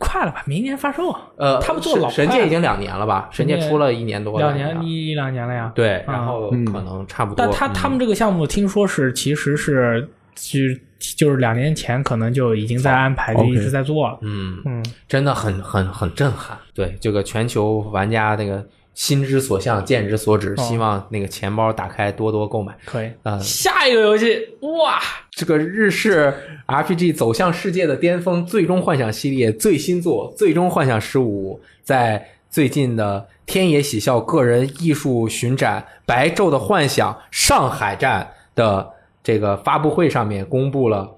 [0.01, 3.28] 快了吧，明年发售，呃，他们做老神界已经两年了吧？
[3.31, 5.70] 神界出了一年多，两年一一两年了呀。
[5.74, 7.44] 对，啊然后嗯可能差不多。
[7.44, 10.81] 但他嗯他们这个项目听说是其实是是
[11.16, 14.18] 就是两年前可能就已经在安排，就一直在做了。
[14.22, 16.56] 嗯，嗯，真的很很很震撼。
[16.74, 18.66] 对这个全球玩家那个
[19.01, 22.77] 心之所向，见之所指，哦希望那个钱包打开，多多购买。
[22.85, 23.10] 可以。
[23.22, 25.01] 嗯下一个游戏，哇，
[25.31, 26.31] 这个日式
[26.66, 38.86] RPG 走向世界的巅峰，《最终幻想》系列最新作《最终幻想十五》在最近的天野喜孝个人艺术巡展《白昼的幻想》上海站的
[39.24, 41.10] 这个发布会上面公布了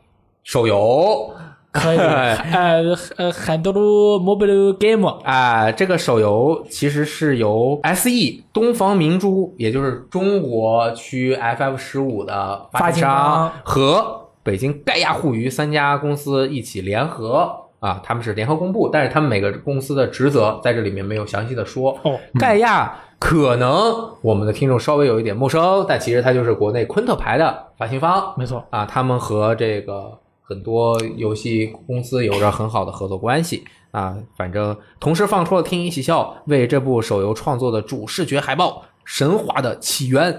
[0.45, 1.35] 手游。
[1.73, 1.99] 可以。
[1.99, 8.11] 呃 呃，很多的 mobile game 啊、这个手游其实是由 SE
[8.53, 17.51] 东方明珠，也就是中国区 FF 十五的发行发商和北京盖亚互娱三家公司一起联合
[17.81, 21.99] 啊，他们是联合公布，但是他们每个公司的职责在这里面没有详细的说。
[22.03, 28.35] 哦，盖亚可能我们的听众稍微有一点陌生，但其实它就是国内昆特牌的发行方。
[28.37, 30.19] 没错，啊，他们和这个
[30.53, 34.15] 很多游戏公司有着很好的合作关系啊。
[34.37, 38.69] 反正同时放出了天音喜笑为这部手游创作的主视觉海报
[39.05, 40.31] 《神话的起源》。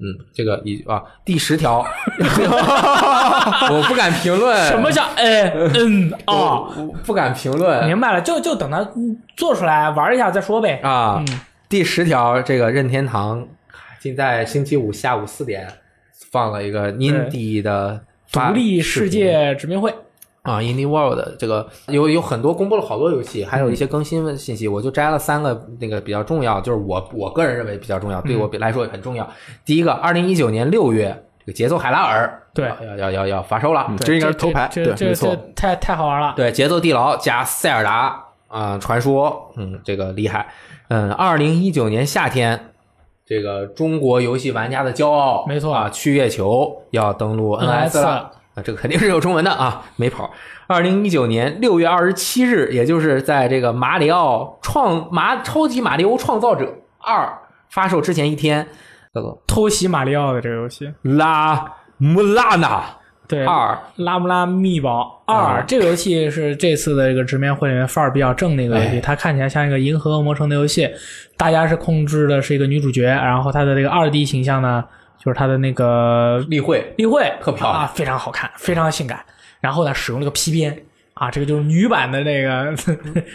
[0.00, 1.78] 嗯，这个一啊，第十条，
[2.20, 6.68] 我不敢评论，什么叫哎嗯啊？
[6.76, 10.80] 我不敢评论明白了，就就等它嗯做出来玩一下再说呗。
[10.84, 11.16] 啊。
[11.26, 13.48] 嗯，第十条，这个任天堂
[13.98, 15.66] 竟在星期五下午四点
[16.30, 18.00] 放了一个 indie 的
[18.30, 19.90] 独立世界殖民会，
[20.42, 29.28] 啊，Indie World 这个有有很多公布了好多游戏，还有一些更新的信息，我就摘了三个那个比较重要，就是我我个人认为比较重要，对我来说也很重要。
[29.64, 35.36] 第一个，二零一九年六月，这个《节奏海拉尔》对要要要要发售了，这应该是头牌，对，没错。
[35.56, 36.34] 太太好玩了。
[36.36, 40.48] 对，《节奏地牢》加塞尔达啊、传说，嗯，这个厉害。
[40.88, 42.72] 嗯，二零一九年夏天，
[43.28, 48.30] 这个中国游戏玩家的骄傲，没错啊，去月球要登陆 NS 了。
[48.54, 50.30] 啊，这个肯定是有中文的啊，没跑。
[50.66, 57.38] 二零一九年六月二十七日，也就是在这个马里奥创马超级马里奥创造者二
[57.68, 58.66] 发售之前一天，
[59.14, 62.82] 叫做偷袭马里奥的这个游戏，拉穆拉纳
[63.28, 63.78] 对，二。
[63.96, 65.22] 拉姆拉密宝。
[65.26, 70.88] 二、嗯这个游戏是这次的这个直面会里面范儿比较正的一个游戏，哎它看起来像一个银河恶魔城的游戏，
[71.36, 74.82] 大家是控制的是一个女主角，然后它的这个二 D 形象呢，
[75.22, 76.94] 就是它的那个例会。
[76.96, 77.30] 例会。
[77.42, 77.82] 特漂亮。
[77.82, 79.20] 啊，非常好看，非常性感。
[79.60, 80.74] 然后呢，使用了个皮鞭
[81.12, 82.74] 啊，这个就是女版的那个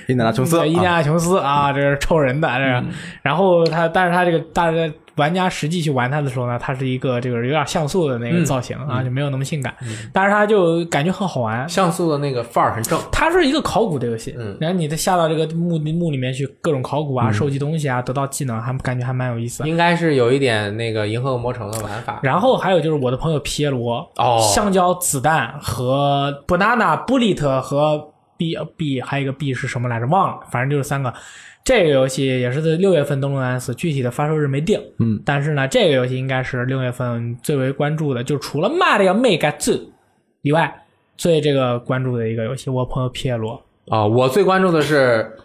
[0.07, 1.38] 伊纳琼斯， 对伊利啊亚琼斯。
[1.38, 2.84] 啊，这是抽人的这个。
[3.22, 9.76] 然后它，但是它这个大家玩家实际去玩它的时候呢，它是一个这个有点像素的那个造型啊，就没有那么性感，
[10.11, 11.68] 但是它就感觉很好玩。
[11.69, 12.99] 像素的那个范儿很正。
[13.11, 19.69] 它是一个考古的游戏，嗯然后你再下到这个墓墓里面去，各种考古啊，收集东西啊，得到技能，还感觉还蛮有意思的。
[19.69, 22.19] 应该是有一点那个《银河恶魔城》的玩法。
[22.23, 28.12] 然后还有就是我的朋友皮耶罗，哦橡胶子弹和 banana bullet 和
[28.44, 30.07] B B 还有一个 B 是什么来着？
[30.07, 31.14] 忘了，反正就是三个。
[31.64, 34.82] 这个游戏也是在六月份登陆 NS，具体的发售日没定。
[34.99, 39.57] 嗯，但是呢，这个游戏应该是六月份最为关注的，就除了《骂的要 Mega 2》
[40.41, 40.84] 以外，
[41.15, 42.70] 最这个关注的一个游戏。
[42.70, 45.38] 我朋友皮耶罗啊、我最关注的是《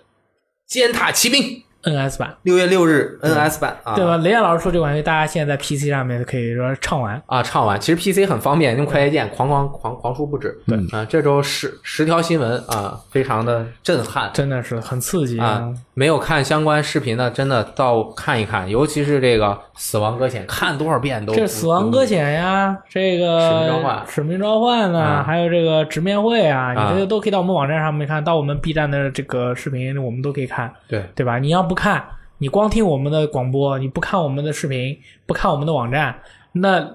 [0.67, 1.43] 尖塔骑兵》，
[1.85, 4.17] NS 版，六月六日 NS 版啊，对吧？
[4.19, 7.21] 雷燕老师说这款游戏大家现在在 PC 上面可以说唱完。
[7.27, 7.81] 啊，唱完。
[7.81, 10.59] 其实 PC 很方便，用快捷键狂狂狂狂输不止。
[10.67, 15.73] 对啊，这周十十条新闻啊，非常的震撼真的是很刺激啊！
[15.95, 19.47] 没有看相关视频的，真的到看一看，尤其是这个
[19.77, 31.39] 《死亡搁浅》，看多少遍都这《死亡搁浅》呀，这个使命召唤使命召唤呢，啊还有这个直面会啊，啊你这些都可以到我们网站上面看，到我们 B 站的这个视频，我们都可以看，对对吧？
[31.39, 32.03] 你要不看，
[32.39, 36.15] 你光听我们的广播，你不看我们的视频，不看我们的网站，
[36.53, 36.95] 那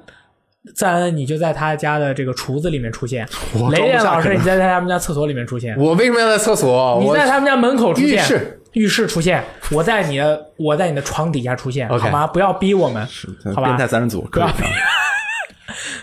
[0.75, 3.27] 赞恩你就在他家的这个厨子里面出现，
[3.71, 6.99] 雷电老师你在他们家厕所里面出现，我为什么要在厕所？
[7.01, 8.59] 你在他们家门口出现，浴室。
[8.73, 12.25] 浴室出现，我在你的我在你的床底下出现好吗？
[12.25, 13.07] 不要逼我们。
[13.53, 13.67] 好吧？
[13.67, 14.69] 变态三人组，可以不要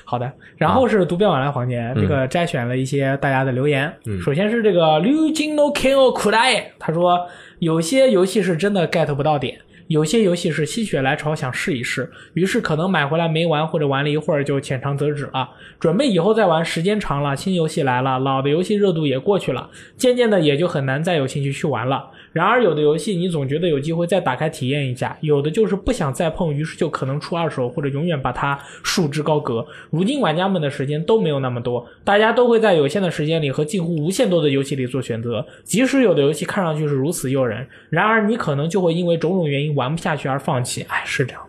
[0.05, 3.93] 好的，然后是读编晚来环节，嗯这个摘选了一些大家的留言。
[4.25, 7.27] 首先是这个绿金 no king o kurai，他说
[7.61, 9.61] 有些游戏是真的 get 不到点。
[9.89, 15.51] 有些游戏是心血来潮想试一试，于是可能买回来没玩或者玩了一会儿就浅尝辄止了，
[15.81, 22.09] 准备以后再玩，时间长了，新游戏来了，老的游戏热度也过去了，渐渐的也就很难再有兴趣去玩了。
[22.33, 29.67] 然而有的游戏你总觉得有机会再打开体验一下，有的就是不想再碰，于是就可能出二手或者永远把它束之高阁。
[29.91, 35.45] 如今玩家们的时间都没有那么多，大家都会在有限的时间里和近乎无限多的游戏里做选择。
[35.65, 40.83] 即使有的游戏看上去是如此诱人，然而你可能就会因为种种原因玩不下去而放弃。
[40.89, 41.43] 哎，是这样。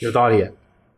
[0.00, 0.44] 有道理。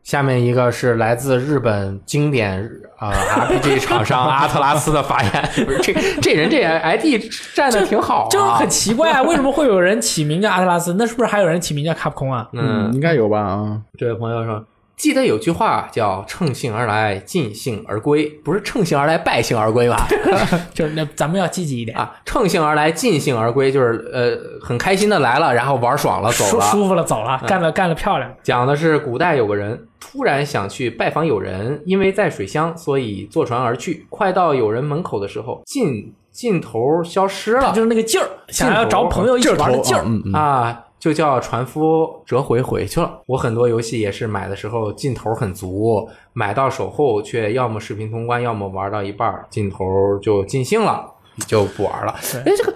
[0.02, 2.68] 下面一个是来自日本经典
[2.98, 3.10] 啊、
[3.48, 7.22] RPG 厂商阿特拉斯的发言，不 是这这人这 ID
[7.55, 10.94] 站的挺好啊，就是很奇怪啊，为什么会有人起名叫阿特拉斯？
[10.98, 12.48] 那是不是还有人起名叫卡普空啊？
[12.52, 13.81] 嗯，应该有吧啊。
[13.97, 14.62] 这位朋友说，
[15.01, 20.06] 记得有句话叫“乘兴而来，尽兴而归”，不是乘兴而来，败兴而归吧？
[20.74, 26.66] 就是那咱们要积极一点，啊，乘兴而来，尽兴而归，就是呃很开心的来了，然后玩爽了走了。
[26.66, 28.31] 舒舒服了走了，干了干了漂亮。
[28.43, 34.06] 讲的是古代有个人突然想去拜访友人，因为在水乡，所以坐船而去。
[34.10, 40.02] 快到友人门口的时候，尽尽头消失了就是那个劲儿，想要找朋友一起玩的劲儿。
[40.05, 43.20] 嗯嗯，啊，就叫船夫折回回去了。
[43.27, 51.05] 我很多游戏也是买的时候劲头很足，买到手后却要么视频通关，要么玩到一半儿劲头就尽兴了，
[51.48, 52.14] 就不玩了。
[52.44, 52.74] 哎，这个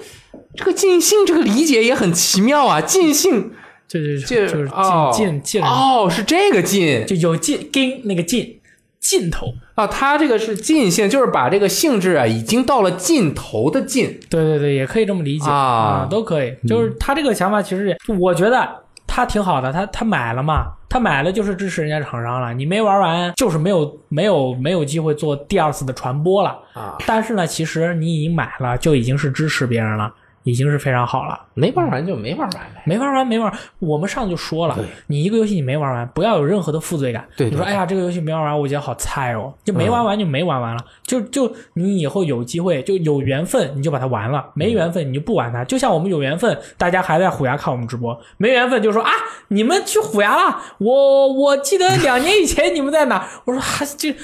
[0.57, 3.53] 这个尽兴这个理解也很奇妙啊，尽兴
[3.87, 8.61] 就就就就是哦劲劲劲人，哦，是这个尽就有劲跟那个劲
[8.99, 9.47] 劲头。
[9.75, 14.21] 啊，它这个是尽兴，就是把这个性质啊已经到了尽头的尽。
[14.31, 16.55] 对对对，也可以这么理解啊都可以。
[16.69, 18.69] 就是他这个想法，其实我觉得
[19.07, 19.73] 他挺好的。
[19.73, 22.55] 他他买了嘛，他买了就是支持人家厂商了。
[22.55, 26.97] 你没玩完，就是没有没有没有机会做第二次的传播了啊。
[27.07, 30.13] 但是呢，其实你已经买了，就已经是支持别人了。
[30.45, 32.83] 已经是非常好了，没玩完就没玩完呗。
[32.87, 37.27] 没玩完没玩，我们上就说了，你一个游戏你没玩完，不要有任何的负罪感。
[37.37, 45.65] 对对你说哎呀，这个游戏没玩完，我觉得好菜哦，就没玩完就没玩完了，就就你以后有机会就有缘分，你就把它玩了；没缘分你就不玩它。
[45.65, 49.11] 就像我们有缘分，大家还在虎牙看我们直播；没缘分就说啊，
[49.49, 53.27] 你们去虎牙了，我我记得两年以前你们在哪？
[53.47, 54.15] 我说还这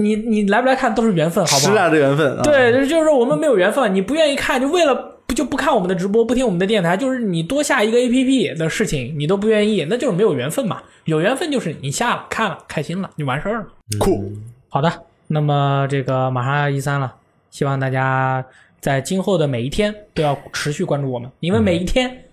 [0.00, 1.72] 你你来不来看都是缘分，好不好？
[1.72, 2.42] 时来的缘分啊。
[2.44, 10.82] 对，就是说我们没有缘分，你不愿意看，就为了不就不看我们的直播，不听我们的电台，就是你多下一个 A P P 的事情，你都不愿意，那就是没有缘分嘛。
[11.04, 13.66] 有缘分就是你下了看了开心了，就完事儿了。
[13.98, 14.32] 酷，
[14.68, 14.90] 好的，
[15.28, 17.14] 那么这个马上要一三了，
[17.50, 18.44] 希望大家
[18.80, 22.24] 在今后的每一天都要持续关注我们，因为每一天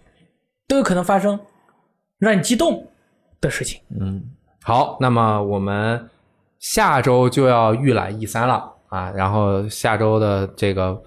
[0.68, 1.40] 都有可能发生
[2.18, 2.88] 让你激动
[3.40, 3.80] 的事情。
[4.00, 4.24] 嗯
[4.64, 6.10] 好，那么我们
[6.60, 11.02] 下周就要预览一三了啊，然后下周的这个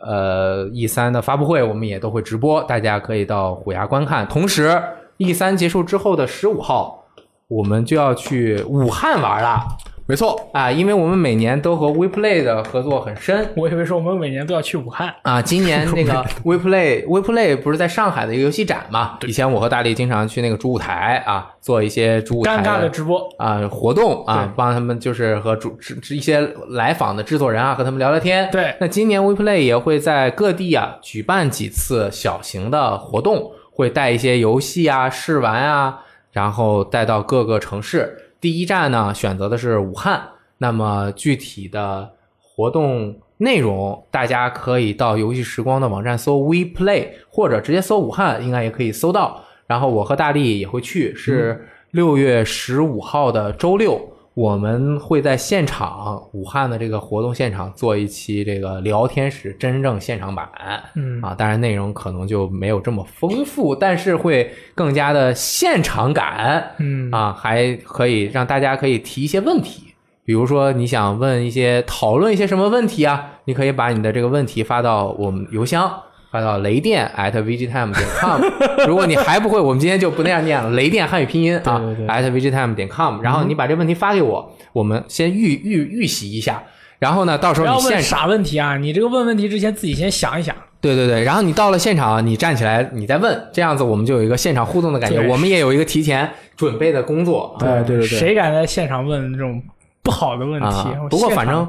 [0.00, 4.26] 呃 E 三的发布会，我们也都会直播，大家可以到虎牙观看。
[4.28, 4.80] 同时
[5.16, 7.04] ，E 三结束之后的十五号，
[7.48, 9.66] 我们就要去武汉玩了
[10.08, 13.46] 没错，啊，因为我们每年都和 WePlay 的合作很深。
[13.54, 19.18] 我以为说我们每年都要去武汉，啊，今年那个 WePlay WePlay 不是在上海的一个游戏展嘛？
[19.26, 23.28] 以前我和大力经常去那个主舞台啊，做一些主舞台尴尬的直播。
[23.36, 26.40] 啊活动啊，帮他们就是和主制制一些
[26.70, 28.48] 来访的制作人啊，和他们聊聊天。
[28.50, 35.98] 对那今年 WePlay 也会在各地啊举办几次小型的活动，会带一些游戏啊、试玩啊，
[36.32, 38.24] 然后带到各个城市。
[38.40, 40.22] 第一站呢，选择的是武汉。
[40.58, 42.10] 那么具体的
[42.40, 49.44] 活动内容，大家可以到游戏时光的网站搜 WePlay，或者直接搜武汉，应该也可以搜到。
[49.66, 54.00] 然后我和大力也会去，是六月十五号的周六，
[54.38, 60.48] 我们会在现场武汉的这个活动现场做一期这个聊天室真正现场版。
[60.94, 66.76] 嗯啊，当然内容可能就没有这么丰富，但是会更加的现场感。
[66.78, 69.92] 嗯啊，还可以让大家可以提一些问题，
[70.24, 75.92] 比如说你想问一些讨论一些什么问题啊，你可以把你的这个问题发到我们邮箱，
[76.30, 78.40] 发到雷电 at vgtime 点 com。
[78.86, 83.20] 如果你还不会，我们今天就不那样念了， 雷电汉语拼音啊 at vgtime 点 com。
[83.22, 86.62] 然后你把这问题发给我，我们先预预预习一下，
[86.98, 88.76] 然后呢，到时候你现场傻问题啊！
[88.76, 90.54] 你这个问问题之前自己先想一想。
[90.80, 97.56] 对对对，然后你到了现场，你站起来，你再问，这样子我们就有一个现场互动的感觉，我们也有一个提前准备的工作。
[97.58, 99.60] 对对对对谁敢在现场问这种
[100.04, 100.66] 不好的问题？
[100.66, 101.68] 啊，不过反正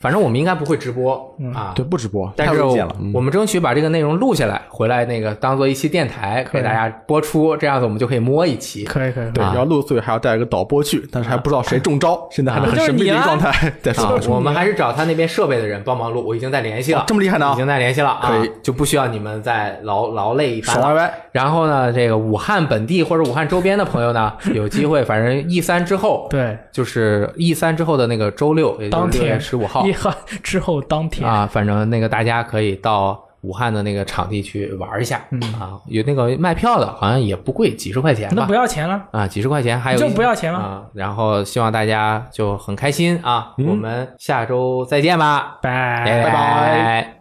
[0.00, 1.72] 反正我们应该不会直播嗯啊。
[1.76, 2.96] 对，不直播，但是太危险了。
[2.98, 8.84] 嗯我们争取把这个内容录下来，回来那个当做一期电台给大家播出，这样子我们就可以摸一期。
[8.84, 13.50] 可以可以，对，啊然后录所以还要带一个导播去，但是还不知道谁中招， 现在还是很神秘的一个状态。
[13.82, 20.82] 再啊说，，我们还是找他那边设备的人帮忙录，我已经在联系了，这么厉害呢已经在联系了啊，可以就不需要你们再劳劳累一番了。
[20.82, 21.14] 爽歪歪。
[21.32, 29.84] 然后呢，这个武汉本地或者武汉周边的朋友呢， 有机会，反正 E 三之后，对，就是 E 三之后的那个周六，也就当是六月天十五号
[30.42, 35.16] 之后当天，啊，反正那个大家可以到武汉的那个场地去玩一下、
[35.58, 38.54] 啊，有那个卖票的，好像也不贵，几十块钱那不。
[38.54, 40.84] 要钱了，啊，几十块钱，还有就不要钱了啊！
[40.92, 43.54] 然后希望大家就很开心啊！
[43.56, 47.19] 我们下周再见吧，拜拜拜